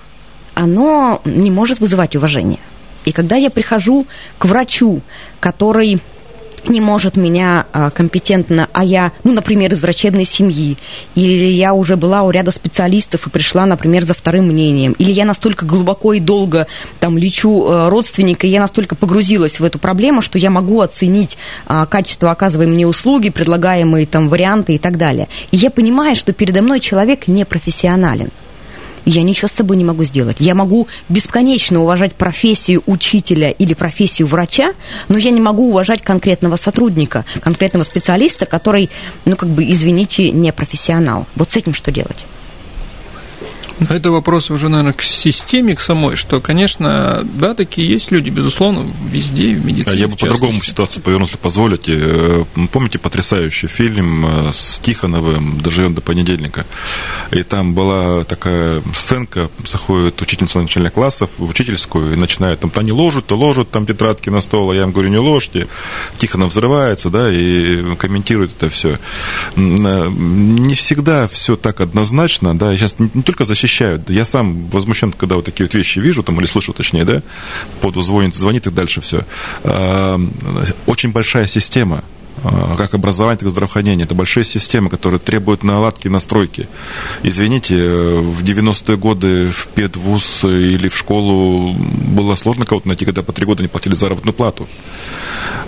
оно 0.54 1.20
не 1.24 1.50
может 1.50 1.80
вызывать 1.80 2.16
уважение. 2.16 2.60
И 3.06 3.12
когда 3.12 3.36
я 3.36 3.50
прихожу 3.50 4.06
к 4.38 4.44
врачу, 4.44 5.00
который 5.40 6.00
не 6.68 6.80
может 6.80 7.16
меня 7.16 7.66
а, 7.72 7.90
компетентно, 7.90 8.68
а 8.72 8.84
я, 8.84 9.12
ну, 9.24 9.32
например, 9.32 9.72
из 9.72 9.80
врачебной 9.80 10.24
семьи, 10.24 10.76
или 11.14 11.46
я 11.46 11.74
уже 11.74 11.96
была 11.96 12.22
у 12.22 12.30
ряда 12.30 12.50
специалистов 12.50 13.26
и 13.26 13.30
пришла, 13.30 13.66
например, 13.66 14.04
за 14.04 14.14
вторым 14.14 14.46
мнением, 14.46 14.92
или 14.98 15.10
я 15.10 15.24
настолько 15.24 15.64
глубоко 15.64 16.12
и 16.12 16.20
долго 16.20 16.66
там 17.00 17.18
лечу 17.18 17.66
а, 17.66 17.90
родственника, 17.90 18.46
и 18.46 18.50
я 18.50 18.60
настолько 18.60 18.96
погрузилась 18.96 19.60
в 19.60 19.64
эту 19.64 19.78
проблему, 19.78 20.22
что 20.22 20.38
я 20.38 20.50
могу 20.50 20.80
оценить 20.80 21.36
а, 21.66 21.86
качество 21.86 22.30
оказываемой 22.30 22.74
мне 22.76 22.86
услуги, 22.86 23.30
предлагаемые 23.30 24.06
там 24.06 24.28
варианты 24.28 24.74
и 24.74 24.78
так 24.78 24.98
далее. 24.98 25.28
И 25.50 25.56
я 25.56 25.70
понимаю, 25.70 26.16
что 26.16 26.32
передо 26.32 26.62
мной 26.62 26.80
человек 26.80 27.28
не 27.28 27.44
профессионален 27.44 28.30
я 29.06 29.22
ничего 29.22 29.48
с 29.48 29.52
собой 29.52 29.76
не 29.76 29.84
могу 29.84 30.04
сделать. 30.04 30.36
Я 30.40 30.54
могу 30.54 30.88
бесконечно 31.08 31.80
уважать 31.80 32.14
профессию 32.14 32.82
учителя 32.86 33.50
или 33.50 33.72
профессию 33.72 34.28
врача, 34.28 34.74
но 35.08 35.16
я 35.16 35.30
не 35.30 35.40
могу 35.40 35.68
уважать 35.68 36.02
конкретного 36.02 36.56
сотрудника, 36.56 37.24
конкретного 37.40 37.84
специалиста, 37.84 38.46
который, 38.46 38.90
ну, 39.24 39.36
как 39.36 39.48
бы, 39.48 39.64
извините, 39.70 40.30
не 40.32 40.52
профессионал. 40.52 41.26
Вот 41.36 41.52
с 41.52 41.56
этим 41.56 41.72
что 41.72 41.90
делать? 41.90 42.26
Это 43.78 44.10
вопрос 44.10 44.50
уже, 44.50 44.68
наверное, 44.70 44.94
к 44.94 45.02
системе, 45.02 45.76
к 45.76 45.80
самой, 45.80 46.16
что, 46.16 46.40
конечно, 46.40 47.22
да, 47.34 47.54
такие 47.54 47.88
есть 47.88 48.10
люди, 48.10 48.30
безусловно, 48.30 48.86
везде, 49.10 49.54
в 49.54 49.66
медицине. 49.66 49.92
А 49.92 49.98
я 49.98 50.08
бы 50.08 50.16
по-другому 50.16 50.62
ситуацию 50.62 51.02
повернул, 51.02 51.26
если 51.26 51.36
позволите. 51.36 51.92
Э, 51.98 52.44
помните 52.72 52.98
потрясающий 52.98 53.66
фильм 53.66 54.48
э, 54.48 54.52
с 54.54 54.78
Тихоновым 54.78 55.60
«Доживем 55.60 55.94
до 55.94 56.00
понедельника»? 56.00 56.66
И 57.32 57.42
там 57.42 57.74
была 57.74 58.24
такая 58.24 58.82
сценка, 58.94 59.50
заходит 59.64 60.22
учительница 60.22 60.58
начальных 60.60 60.94
классов 60.94 61.30
в 61.36 61.50
учительскую 61.50 62.14
и 62.14 62.16
начинает 62.16 62.60
там, 62.60 62.72
они 62.76 62.92
ложат, 62.92 63.26
то 63.26 63.36
ложат 63.36 63.70
там 63.70 63.84
тетрадки 63.84 64.30
на 64.30 64.40
стол, 64.40 64.70
а 64.70 64.74
я 64.74 64.84
им 64.84 64.92
говорю, 64.92 65.10
не 65.10 65.18
ложьте. 65.18 65.68
Тихонов 66.16 66.50
взрывается, 66.50 67.10
да, 67.10 67.30
и 67.30 67.94
комментирует 67.96 68.52
это 68.56 68.70
все. 68.70 68.98
Э, 69.54 70.08
не 70.08 70.74
всегда 70.74 71.26
все 71.28 71.56
так 71.56 71.82
однозначно, 71.82 72.56
да, 72.56 72.74
сейчас 72.74 72.96
не 72.98 73.22
только 73.22 73.44
защищать 73.44 73.65
защищают. 73.66 74.08
Я 74.10 74.24
сам 74.24 74.68
возмущен, 74.70 75.12
когда 75.12 75.36
вот 75.36 75.44
такие 75.44 75.66
вот 75.66 75.74
вещи 75.74 75.98
вижу, 75.98 76.22
там, 76.22 76.38
или 76.38 76.46
слышу, 76.46 76.72
точнее, 76.72 77.04
да, 77.04 77.22
поду 77.80 78.00
звонит, 78.00 78.34
звонит 78.34 78.66
и 78.66 78.70
дальше 78.70 79.00
все. 79.00 79.24
А, 79.64 80.18
очень 80.86 81.10
большая 81.12 81.46
система 81.46 82.04
как 82.42 82.94
образование, 82.94 83.38
так 83.38 83.48
и 83.48 83.50
здравоохранение. 83.50 84.04
Это 84.04 84.14
большие 84.14 84.44
системы, 84.44 84.90
которые 84.90 85.20
требуют 85.20 85.62
наладки, 85.62 86.08
настройки. 86.08 86.68
Извините, 87.22 87.74
в 87.74 88.42
90-е 88.42 88.96
годы 88.96 89.48
в 89.48 89.68
педвуз 89.68 90.44
или 90.44 90.88
в 90.88 90.96
школу 90.96 91.72
было 91.72 92.34
сложно 92.34 92.64
кого-то 92.64 92.88
найти, 92.88 93.04
когда 93.04 93.22
по 93.22 93.32
три 93.32 93.46
года 93.46 93.62
не 93.62 93.68
платили 93.68 93.94
заработную 93.94 94.34
плату. 94.34 94.68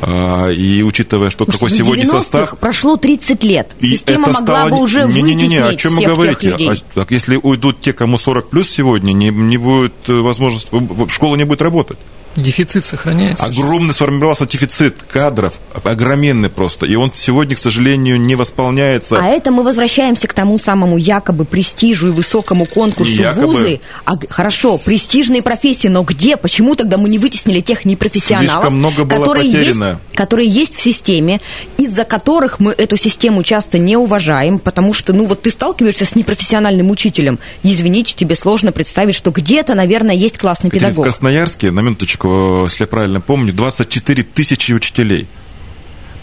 А, 0.00 0.48
и 0.50 0.82
учитывая, 0.82 1.30
что 1.30 1.44
Слушайте, 1.44 1.58
какой 1.58 1.78
сегодня 1.78 2.06
состав... 2.06 2.56
прошло 2.58 2.96
30 2.96 3.42
лет. 3.44 3.74
Система 3.80 4.28
могла 4.28 4.42
стало... 4.42 4.70
бы 4.70 4.80
уже 4.80 5.06
не, 5.08 5.22
не, 5.22 5.34
не, 5.34 5.48
не, 5.48 5.56
о 5.56 5.74
чем 5.74 5.96
вы 5.96 6.04
говорите? 6.04 6.54
А, 6.54 6.74
так, 6.94 7.10
если 7.10 7.36
уйдут 7.36 7.80
те, 7.80 7.92
кому 7.92 8.18
40 8.18 8.48
плюс 8.48 8.68
сегодня, 8.68 9.12
не, 9.12 9.30
не 9.30 9.56
будет 9.56 9.94
э, 10.06 10.12
возможности, 10.12 10.70
школа 11.08 11.36
не 11.36 11.44
будет 11.44 11.62
работать. 11.62 11.98
Дефицит 12.38 12.86
сохраняется. 12.86 13.44
Огромный 13.44 13.92
сформировался 13.92 14.46
дефицит 14.46 15.02
кадров, 15.02 15.58
огроменный 15.84 16.48
просто. 16.48 16.86
И 16.86 16.94
он 16.94 17.12
сегодня, 17.12 17.56
к 17.56 17.58
сожалению, 17.58 18.20
не 18.20 18.36
восполняется. 18.36 19.18
А 19.20 19.26
это 19.26 19.50
мы 19.50 19.64
возвращаемся 19.64 20.28
к 20.28 20.34
тому 20.34 20.58
самому 20.58 20.96
якобы 20.96 21.44
престижу 21.44 22.08
и 22.08 22.10
высокому 22.10 22.66
конкурсу 22.66 23.10
якобы... 23.10 23.46
вузы. 23.46 23.80
А, 24.04 24.16
хорошо, 24.28 24.78
престижные 24.78 25.42
профессии, 25.42 25.88
но 25.88 26.02
где? 26.02 26.36
Почему 26.36 26.76
тогда 26.76 26.96
мы 26.96 27.08
не 27.08 27.18
вытеснили 27.18 27.60
тех 27.60 27.84
непрофессионалов, 27.84 28.52
Слишком 28.52 28.78
много 28.78 29.04
было 29.04 29.18
которые, 29.18 29.50
есть, 29.50 29.80
которые 30.14 30.48
есть 30.48 30.76
в 30.76 30.80
системе, 30.80 31.40
из-за 31.76 32.04
которых 32.04 32.60
мы 32.60 32.72
эту 32.72 32.96
систему 32.96 33.42
часто 33.42 33.78
не 33.78 33.96
уважаем, 33.96 34.58
потому 34.58 34.92
что, 34.92 35.12
ну 35.12 35.24
вот 35.24 35.42
ты 35.42 35.50
сталкиваешься 35.50 36.04
с 36.04 36.14
непрофессиональным 36.14 36.90
учителем, 36.90 37.38
извините, 37.62 38.14
тебе 38.14 38.36
сложно 38.36 38.72
представить, 38.72 39.14
что 39.14 39.30
где-то, 39.30 39.74
наверное, 39.74 40.14
есть 40.14 40.38
классный 40.38 40.70
педагог. 40.70 40.98
В 40.98 41.02
Красноярске, 41.02 41.70
на 41.70 41.80
минуточку, 41.80 42.27
если 42.64 42.84
я 42.84 42.86
правильно 42.86 43.20
помню, 43.20 43.52
24 43.52 44.22
тысячи 44.22 44.72
учителей. 44.72 45.26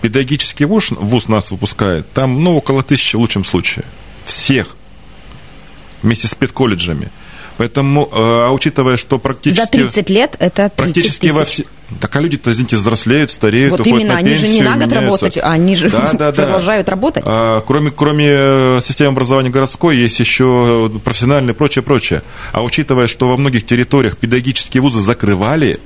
Педагогический 0.02 0.66
вуз, 0.66 0.92
вуз 0.92 1.28
нас 1.28 1.52
выпускает, 1.52 2.12
там, 2.14 2.44
ну, 2.44 2.56
около 2.56 2.84
тысячи 2.84 3.16
в 3.16 3.20
лучшем 3.20 3.44
случае. 3.44 3.86
Всех. 4.26 4.76
Вместе 6.04 6.28
с 6.28 6.36
педколледжами. 6.36 7.10
Поэтому, 7.58 8.10
а 8.12 8.52
учитывая, 8.52 8.98
что 8.98 9.18
практически... 9.18 9.62
За 9.62 9.72
30 9.72 10.10
лет 10.10 10.36
это 10.40 10.70
30 10.70 10.74
Практически 10.76 11.28
во 11.28 11.46
все... 11.46 11.64
Так 12.02 12.16
а 12.16 12.20
люди-то, 12.20 12.52
извините, 12.52 12.78
взрослеют, 12.78 13.30
стареют, 13.30 13.72
Вот 13.72 13.82
уходят 13.82 14.00
именно, 14.00 14.14
на 14.14 14.20
они 14.20 14.30
же 14.30 14.42
пенсию, 14.42 14.54
не 14.54 14.62
на 14.64 14.74
год 14.76 14.88
меняются. 14.88 15.02
работать, 15.02 15.38
а 15.38 15.52
они 15.52 15.76
же 15.76 15.90
Да, 15.92 16.12
да, 16.14 16.32
да. 16.32 16.44
продолжают 16.44 16.90
работать. 16.90 17.24
А, 17.26 17.62
кроме, 17.62 17.92
кроме 17.92 18.26
э, 18.28 18.80
системы 18.84 19.12
образования 19.12 19.52
городской, 19.52 19.98
есть 19.98 20.20
еще 20.20 20.92
профессиональные 21.04 21.54
и 21.54 21.56
прочее, 21.56 21.84
прочее. 21.84 22.24
А 22.54 22.64
учитывая, 22.64 23.06
что 23.06 23.30
во 23.30 23.38
многих 23.38 23.66
территориях 23.68 24.18
педагогические 24.18 24.82
вузы 24.82 25.00
закрывали, 25.00 25.80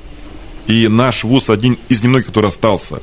и 0.69 0.87
наш 0.87 1.23
вуз 1.23 1.49
один 1.49 1.79
из 1.89 2.03
немногих, 2.03 2.27
который 2.27 2.49
остался, 2.49 2.99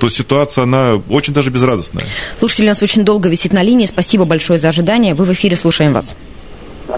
то 0.00 0.08
ситуация, 0.08 0.64
она 0.64 1.00
очень 1.08 1.32
даже 1.32 1.50
безрадостная. 1.50 2.04
Слушатель 2.38 2.64
у 2.64 2.68
нас 2.68 2.82
очень 2.82 3.04
долго 3.04 3.28
висит 3.28 3.52
на 3.52 3.62
линии. 3.62 3.86
Спасибо 3.86 4.24
большое 4.24 4.58
за 4.58 4.68
ожидание. 4.68 5.14
Вы 5.14 5.24
в 5.24 5.32
эфире, 5.32 5.54
слушаем 5.56 5.92
вас. 5.92 6.16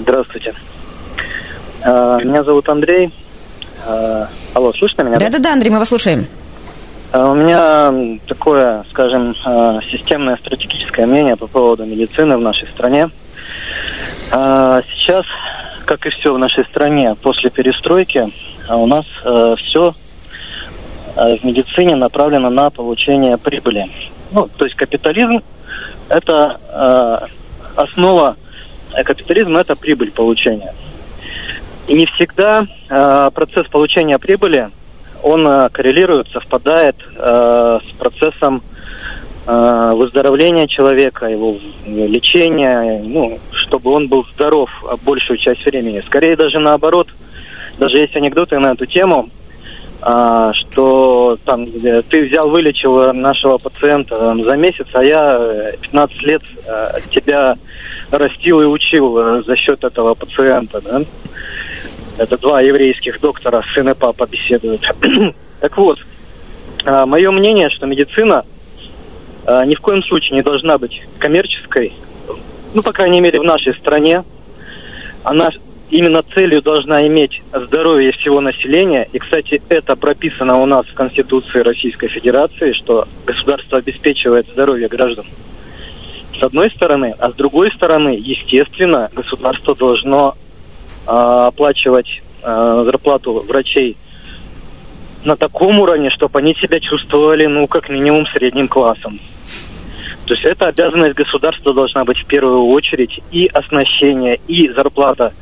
Здравствуйте. 0.01 0.55
А, 1.83 2.18
Меня 2.23 2.42
зовут 2.42 2.68
Андрей. 2.71 3.11
А, 3.87 4.29
Алло, 4.55 4.73
слышно 4.73 5.03
меня? 5.03 5.18
Да-да-да, 5.18 5.53
Андрей, 5.53 5.71
мы 5.71 5.79
вас 5.79 5.88
слушаем. 5.88 6.27
А, 7.12 7.31
У 7.31 7.35
меня 7.35 8.18
такое, 8.27 8.85
скажем, 8.90 9.35
системное 9.90 10.38
стратегическое 10.38 11.07
мнение 11.07 11.37
по 11.37 11.47
поводу 11.47 11.85
медицины 11.85 12.38
в 12.38 12.40
нашей 12.40 12.66
стране. 12.68 13.11
Сейчас, 14.31 15.25
как 15.85 16.07
и 16.07 16.11
все 16.11 16.33
в 16.33 16.38
нашей 16.38 16.64
стране, 16.66 17.14
после 17.23 17.51
перестройки, 17.51 18.29
а, 18.68 18.76
у 18.76 18.87
нас 18.87 19.07
все 19.59 19.94
в 21.16 21.44
медицине 21.44 21.96
направлено 21.96 22.48
на 22.48 22.70
получение 22.70 23.37
прибыли. 23.38 23.87
Ну, 24.31 24.48
то 24.57 24.64
есть 24.64 24.76
капитализм– 24.76 25.42
это 26.09 26.61
а, 26.70 27.26
основа 27.76 28.37
э, 28.94 29.02
капитализма– 29.04 29.61
это 29.61 29.76
прибыль 29.76 30.11
получения. 30.11 30.74
И 31.87 31.94
не 31.94 32.07
всегда 32.07 32.66
э, 32.90 33.31
процесс 33.33 33.66
получения 33.68 34.18
прибыли, 34.18 34.68
он 35.22 35.46
э, 35.46 35.68
коррелирует, 35.70 36.28
совпадает 36.28 36.96
э, 37.16 37.78
с 37.83 37.90
процессом 37.92 38.62
э, 39.46 39.92
выздоровления 39.94 40.66
человека, 40.66 41.26
его 41.26 41.57
э, 41.87 42.07
лечения, 42.07 43.00
ну, 43.02 43.38
чтобы 43.50 43.92
он 43.92 44.09
был 44.09 44.26
здоров 44.35 44.70
а, 44.87 44.96
большую 44.98 45.38
часть 45.38 45.64
времени. 45.64 46.02
Скорее 46.07 46.37
даже 46.37 46.59
наоборот, 46.59 47.09
даже 47.79 47.97
есть 47.97 48.17
анекдоты 48.17 48.59
на 48.59 48.73
эту 48.73 48.87
тему, 48.87 49.31
а, 50.01 50.53
что 50.53 51.38
там 51.45 51.64
э, 51.64 52.03
ты 52.03 52.29
взял, 52.29 52.49
вылечил 52.49 53.12
нашего 53.12 53.59
пациента 53.59 54.17
там, 54.17 54.45
за 54.45 54.55
месяц, 54.57 54.87
а 54.93 55.03
я 55.03 55.38
э, 55.41 55.77
15 55.81 56.23
лет 56.23 56.43
э, 56.67 57.01
тебя 57.11 57.57
растил 58.12 58.61
и 58.61 58.64
учил 58.64 59.19
э, 59.19 59.43
за 59.43 59.57
счет 59.57 59.83
этого 59.83 60.14
пациента, 60.14 60.81
да? 60.81 61.03
Это 62.17 62.38
два 62.38 62.61
еврейских 62.61 63.21
доктора, 63.21 63.64
сын 63.75 63.88
и 63.88 63.95
папа 63.95 64.29
беседуют. 64.31 64.83
так 65.61 65.77
вот, 65.77 65.99
а, 66.85 67.05
мое 67.05 67.31
мнение, 67.33 67.69
что 67.71 67.87
медицина 67.87 68.45
ни 69.64 69.75
в 69.75 69.81
коем 69.81 70.03
случае 70.03 70.37
не 70.37 70.43
должна 70.43 70.77
быть 70.77 71.01
коммерческой, 71.19 71.95
ну, 72.75 72.83
по 72.83 72.93
крайней 72.93 73.23
мере, 73.23 73.41
в 73.41 73.45
нашей 73.45 73.75
стране. 73.75 74.23
Она 75.25 75.49
именно 75.90 76.22
целью 76.22 76.62
должна 76.62 77.07
иметь 77.07 77.42
здоровье 77.53 78.12
всего 78.12 78.40
населения. 78.40 79.09
И, 79.12 79.18
кстати, 79.18 79.62
это 79.68 79.96
прописано 79.96 80.59
у 80.59 80.66
нас 80.66 80.87
в 80.87 80.94
Конституции 80.94 81.61
Российской 81.61 82.09
Федерации, 82.09 82.72
что 82.72 83.07
государство 83.27 83.79
обеспечивает 83.79 84.46
здоровье 84.48 84.88
граждан. 84.88 85.27
С 86.38 86.42
одной 86.42 86.70
стороны, 86.70 87.14
а 87.18 87.31
с 87.31 87.35
другой 87.35 87.72
стороны, 87.72 88.16
естественно, 88.20 89.11
государство 89.12 89.74
должно 89.74 90.37
а, 91.07 91.48
оплачивать 91.48 92.22
а, 92.42 92.85
зарплату 92.85 93.44
врачей 93.46 93.96
на 95.24 95.37
таком 95.37 95.81
уровне, 95.81 96.11
чтобы 96.11 96.38
они 96.38 96.55
себя 96.55 96.79
чувствовали, 96.81 97.46
ну, 97.46 97.66
как 97.66 97.88
минимум, 97.88 98.27
средним 98.27 98.68
классом. 98.68 99.18
То 100.27 100.35
есть 100.35 100.44
это 100.44 100.66
обязанность 100.66 101.16
государства 101.16 101.72
должна 101.72 102.05
быть 102.05 102.18
в 102.18 102.27
первую 102.27 102.66
очередь 102.66 103.18
и 103.33 103.46
оснащение, 103.46 104.38
и 104.46 104.68
зарплата 104.68 105.33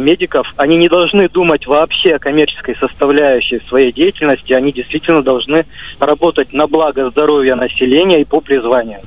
медиков. 0.00 0.52
Они 0.56 0.76
не 0.76 0.88
должны 0.88 1.28
думать 1.28 1.66
вообще 1.66 2.14
о 2.14 2.18
коммерческой 2.18 2.76
составляющей 2.76 3.60
своей 3.68 3.92
деятельности, 3.92 4.52
они 4.52 4.72
действительно 4.72 5.22
должны 5.22 5.66
работать 6.00 6.52
на 6.52 6.66
благо 6.66 7.10
здоровья 7.10 7.54
населения 7.54 8.20
и 8.20 8.24
по 8.24 8.40
призванию. 8.40 9.00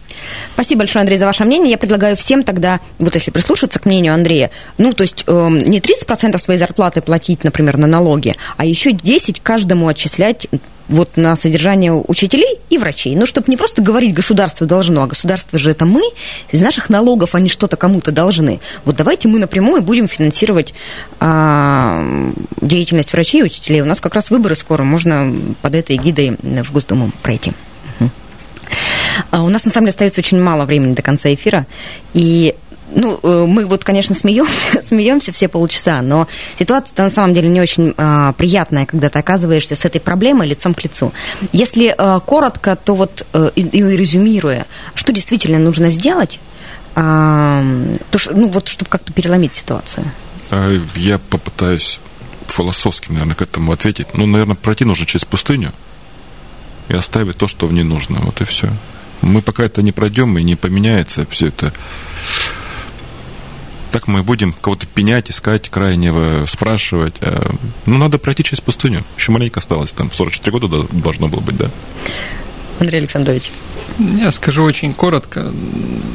Спасибо 0.62 0.82
большое, 0.82 1.02
Андрей, 1.02 1.18
за 1.18 1.26
ваше 1.26 1.44
мнение. 1.44 1.72
Я 1.72 1.80
предлагаю 1.80 2.16
всем 2.16 2.44
тогда, 2.44 2.80
вот 3.00 3.16
если 3.16 3.32
прислушаться 3.32 3.80
к 3.80 3.86
мнению 3.86 4.14
Андрея, 4.14 4.52
ну, 4.78 4.94
то 4.94 5.02
есть 5.02 5.24
э, 5.26 5.48
не 5.50 5.80
30% 5.80 6.38
своей 6.38 6.60
зарплаты 6.60 7.02
платить, 7.02 7.44
например, 7.44 7.78
на 7.78 7.88
налоги, 7.88 8.36
а 8.58 8.66
еще 8.66 8.92
10 8.92 9.40
каждому 9.40 9.88
отчислять 9.88 10.46
вот 10.88 11.18
на 11.18 11.36
содержание 11.36 11.92
учителей 11.94 12.60
и 12.70 12.78
врачей. 12.78 13.16
Ну, 13.16 13.26
чтобы 13.26 13.50
не 13.50 13.58
просто 13.58 13.82
говорить, 13.82 14.14
государство 14.14 14.68
должно, 14.68 15.02
а 15.02 15.08
государство 15.08 15.58
же 15.58 15.72
это 15.72 15.86
мы, 15.86 16.04
из 16.52 16.62
наших 16.62 16.92
налогов 16.92 17.34
они 17.34 17.50
что-то 17.50 17.76
кому-то 17.76 18.12
должны. 18.12 18.60
Вот 18.86 18.96
давайте 18.96 19.30
мы 19.30 19.40
напрямую 19.40 19.82
будем 19.82 20.08
финансировать 20.08 20.76
а, 21.20 22.04
деятельность 22.62 23.14
врачей 23.14 23.42
и 23.42 23.46
учителей. 23.46 23.82
У 23.82 23.86
нас 23.86 24.00
как 24.00 24.14
раз 24.14 24.30
выборы 24.30 24.54
скоро, 24.54 24.84
можно 24.84 25.34
под 25.64 25.74
этой 25.74 25.96
эгидой 25.96 26.38
в 26.40 26.72
Госдуму 26.72 27.10
пройти. 27.24 27.52
А 29.30 29.44
У 29.44 29.50
нас, 29.50 29.66
на 29.66 29.72
самом 29.72 29.86
деле, 29.86 29.94
остается 29.94 30.22
очень 30.22 30.42
мало 30.42 30.66
времени 30.66 30.94
до 30.94 31.02
конца 31.02 31.34
эфира, 31.34 31.66
и 32.14 32.56
ну, 32.94 33.20
э, 33.24 33.46
мы 33.48 33.66
вот, 33.66 33.84
конечно, 33.84 34.14
смеемся, 34.16 34.82
смеемся 34.84 35.32
все 35.32 35.48
полчаса, 35.48 36.02
но 36.02 36.28
ситуация 36.58 37.04
на 37.04 37.10
самом 37.10 37.34
деле 37.34 37.50
не 37.50 37.62
очень 37.62 37.94
а, 37.98 38.34
приятная, 38.34 38.86
когда 38.86 39.10
ты 39.10 39.20
оказываешься 39.20 39.76
с 39.76 39.86
этой 39.86 40.02
проблемой 40.02 40.48
лицом 40.48 40.74
к 40.74 40.84
лицу. 40.84 41.14
Если 41.52 41.94
а, 41.98 42.20
коротко, 42.20 42.76
то 42.76 42.96
вот 42.96 43.26
а, 43.34 43.48
и, 43.56 43.62
и 43.62 43.82
резюмируя, 43.82 44.66
что 44.94 45.14
действительно 45.14 45.60
нужно 45.60 45.90
сделать, 45.90 46.40
а, 46.96 47.64
то, 48.12 48.20
ну 48.32 48.50
вот, 48.50 48.68
чтобы 48.68 48.90
как-то 48.90 49.14
переломить 49.14 49.54
ситуацию. 49.54 50.06
А 50.50 50.78
Я 50.96 51.18
попытаюсь 51.18 52.00
философски, 52.48 53.12
наверное, 53.12 53.36
к 53.36 53.42
этому 53.42 53.72
ответить. 53.72 54.08
Ну, 54.14 54.26
наверное, 54.26 54.56
пройти 54.56 54.84
нужно 54.84 55.06
через 55.06 55.24
пустыню 55.24 55.72
и 56.90 56.94
оставить 56.94 57.38
то, 57.38 57.48
что 57.48 57.68
в 57.68 57.74
ней 57.74 57.84
нужно. 57.84 58.20
Вот 58.20 58.42
и 58.42 58.44
все. 58.44 58.70
Мы 59.22 59.42
пока 59.42 59.64
это 59.64 59.82
не 59.82 59.92
пройдем 59.92 60.38
и 60.38 60.44
не 60.44 60.56
поменяется 60.56 61.26
все 61.30 61.48
это. 61.48 61.74
Так 63.92 64.08
мы 64.08 64.24
будем 64.24 64.54
кого-то 64.54 64.88
пенять, 64.88 65.30
искать 65.30 65.70
крайнего, 65.70 66.46
спрашивать. 66.46 67.16
А, 67.22 67.54
Ну, 67.86 67.98
надо 67.98 68.18
пройти 68.18 68.44
через 68.44 68.62
пустыню. 68.62 69.04
Еще 69.18 69.32
маленько 69.32 69.60
осталось, 69.60 69.92
там 69.92 70.12
44 70.12 70.52
года 70.52 70.68
до- 70.68 70.88
должно 70.94 71.28
было 71.28 71.42
быть, 71.42 71.58
да? 71.58 71.70
Андрей 72.80 73.00
Александрович. 73.00 73.52
Я 74.00 74.32
скажу 74.32 74.64
очень 74.64 74.94
коротко. 74.94 75.52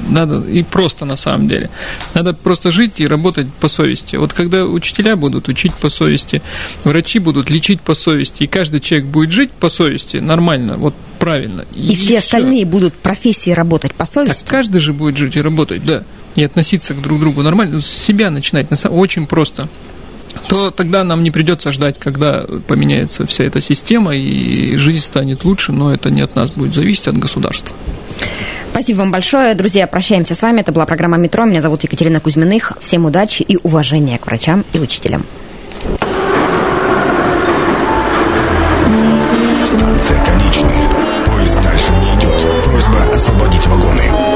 Надо 0.08 0.40
и 0.40 0.62
просто 0.62 1.04
на 1.04 1.16
самом 1.16 1.48
деле. 1.48 1.70
Надо 2.14 2.34
просто 2.34 2.70
жить 2.70 3.00
и 3.00 3.06
работать 3.06 3.52
по 3.60 3.68
совести. 3.68 4.16
Вот 4.16 4.32
когда 4.32 4.64
учителя 4.64 5.16
будут 5.16 5.48
учить 5.48 5.74
по 5.74 5.88
совести, 5.88 6.42
врачи 6.84 7.18
будут 7.18 7.50
лечить 7.50 7.80
по 7.80 7.94
совести, 7.94 8.44
и 8.44 8.46
каждый 8.46 8.80
человек 8.80 9.08
будет 9.08 9.32
жить 9.32 9.50
по 9.50 9.68
совести 9.68 10.18
нормально, 10.18 10.76
вот 10.76 10.94
правильно. 11.18 11.64
И, 11.74 11.94
все 11.94 12.06
всё. 12.06 12.18
остальные 12.18 12.64
будут 12.64 12.94
профессии 12.94 13.50
работать 13.50 13.94
по 13.94 14.06
совести. 14.06 14.42
Так 14.42 14.50
каждый 14.50 14.80
же 14.80 14.92
будет 14.92 15.16
жить 15.16 15.36
и 15.36 15.40
работать, 15.40 15.84
да. 15.84 16.04
И 16.34 16.44
относиться 16.44 16.94
к 16.94 17.00
друг 17.00 17.18
другу 17.20 17.42
нормально, 17.42 17.80
с 17.80 17.86
себя 17.86 18.30
начинать, 18.30 18.68
очень 18.84 19.26
просто. 19.26 19.68
То 20.48 20.70
тогда 20.70 21.04
нам 21.04 21.22
не 21.22 21.30
придется 21.30 21.72
ждать, 21.72 21.96
когда 21.98 22.44
поменяется 22.66 23.26
вся 23.26 23.44
эта 23.44 23.60
система 23.60 24.14
и 24.16 24.76
жизнь 24.76 25.04
станет 25.04 25.44
лучше, 25.44 25.72
но 25.72 25.92
это 25.92 26.10
не 26.10 26.20
от 26.20 26.36
нас 26.36 26.50
будет 26.50 26.74
зависеть, 26.74 27.08
от 27.08 27.18
государства. 27.18 27.74
Спасибо 28.70 28.98
вам 28.98 29.10
большое. 29.10 29.54
Друзья, 29.54 29.86
прощаемся 29.86 30.34
с 30.34 30.42
вами. 30.42 30.60
Это 30.60 30.70
была 30.70 30.84
программа 30.84 31.16
«Метро». 31.16 31.44
Меня 31.44 31.62
зовут 31.62 31.82
Екатерина 31.84 32.20
Кузьминых. 32.20 32.74
Всем 32.80 33.06
удачи 33.06 33.42
и 33.42 33.58
уважения 33.62 34.18
к 34.18 34.26
врачам 34.26 34.64
и 34.72 34.78
учителям. 34.78 35.24
Станция 39.64 40.24
конечная. 40.24 41.24
Поезд 41.24 41.60
дальше 41.62 41.90
не 41.92 42.20
идет. 42.20 42.64
Просьба 42.64 43.02
освободить 43.14 43.66
вагоны. 43.66 44.35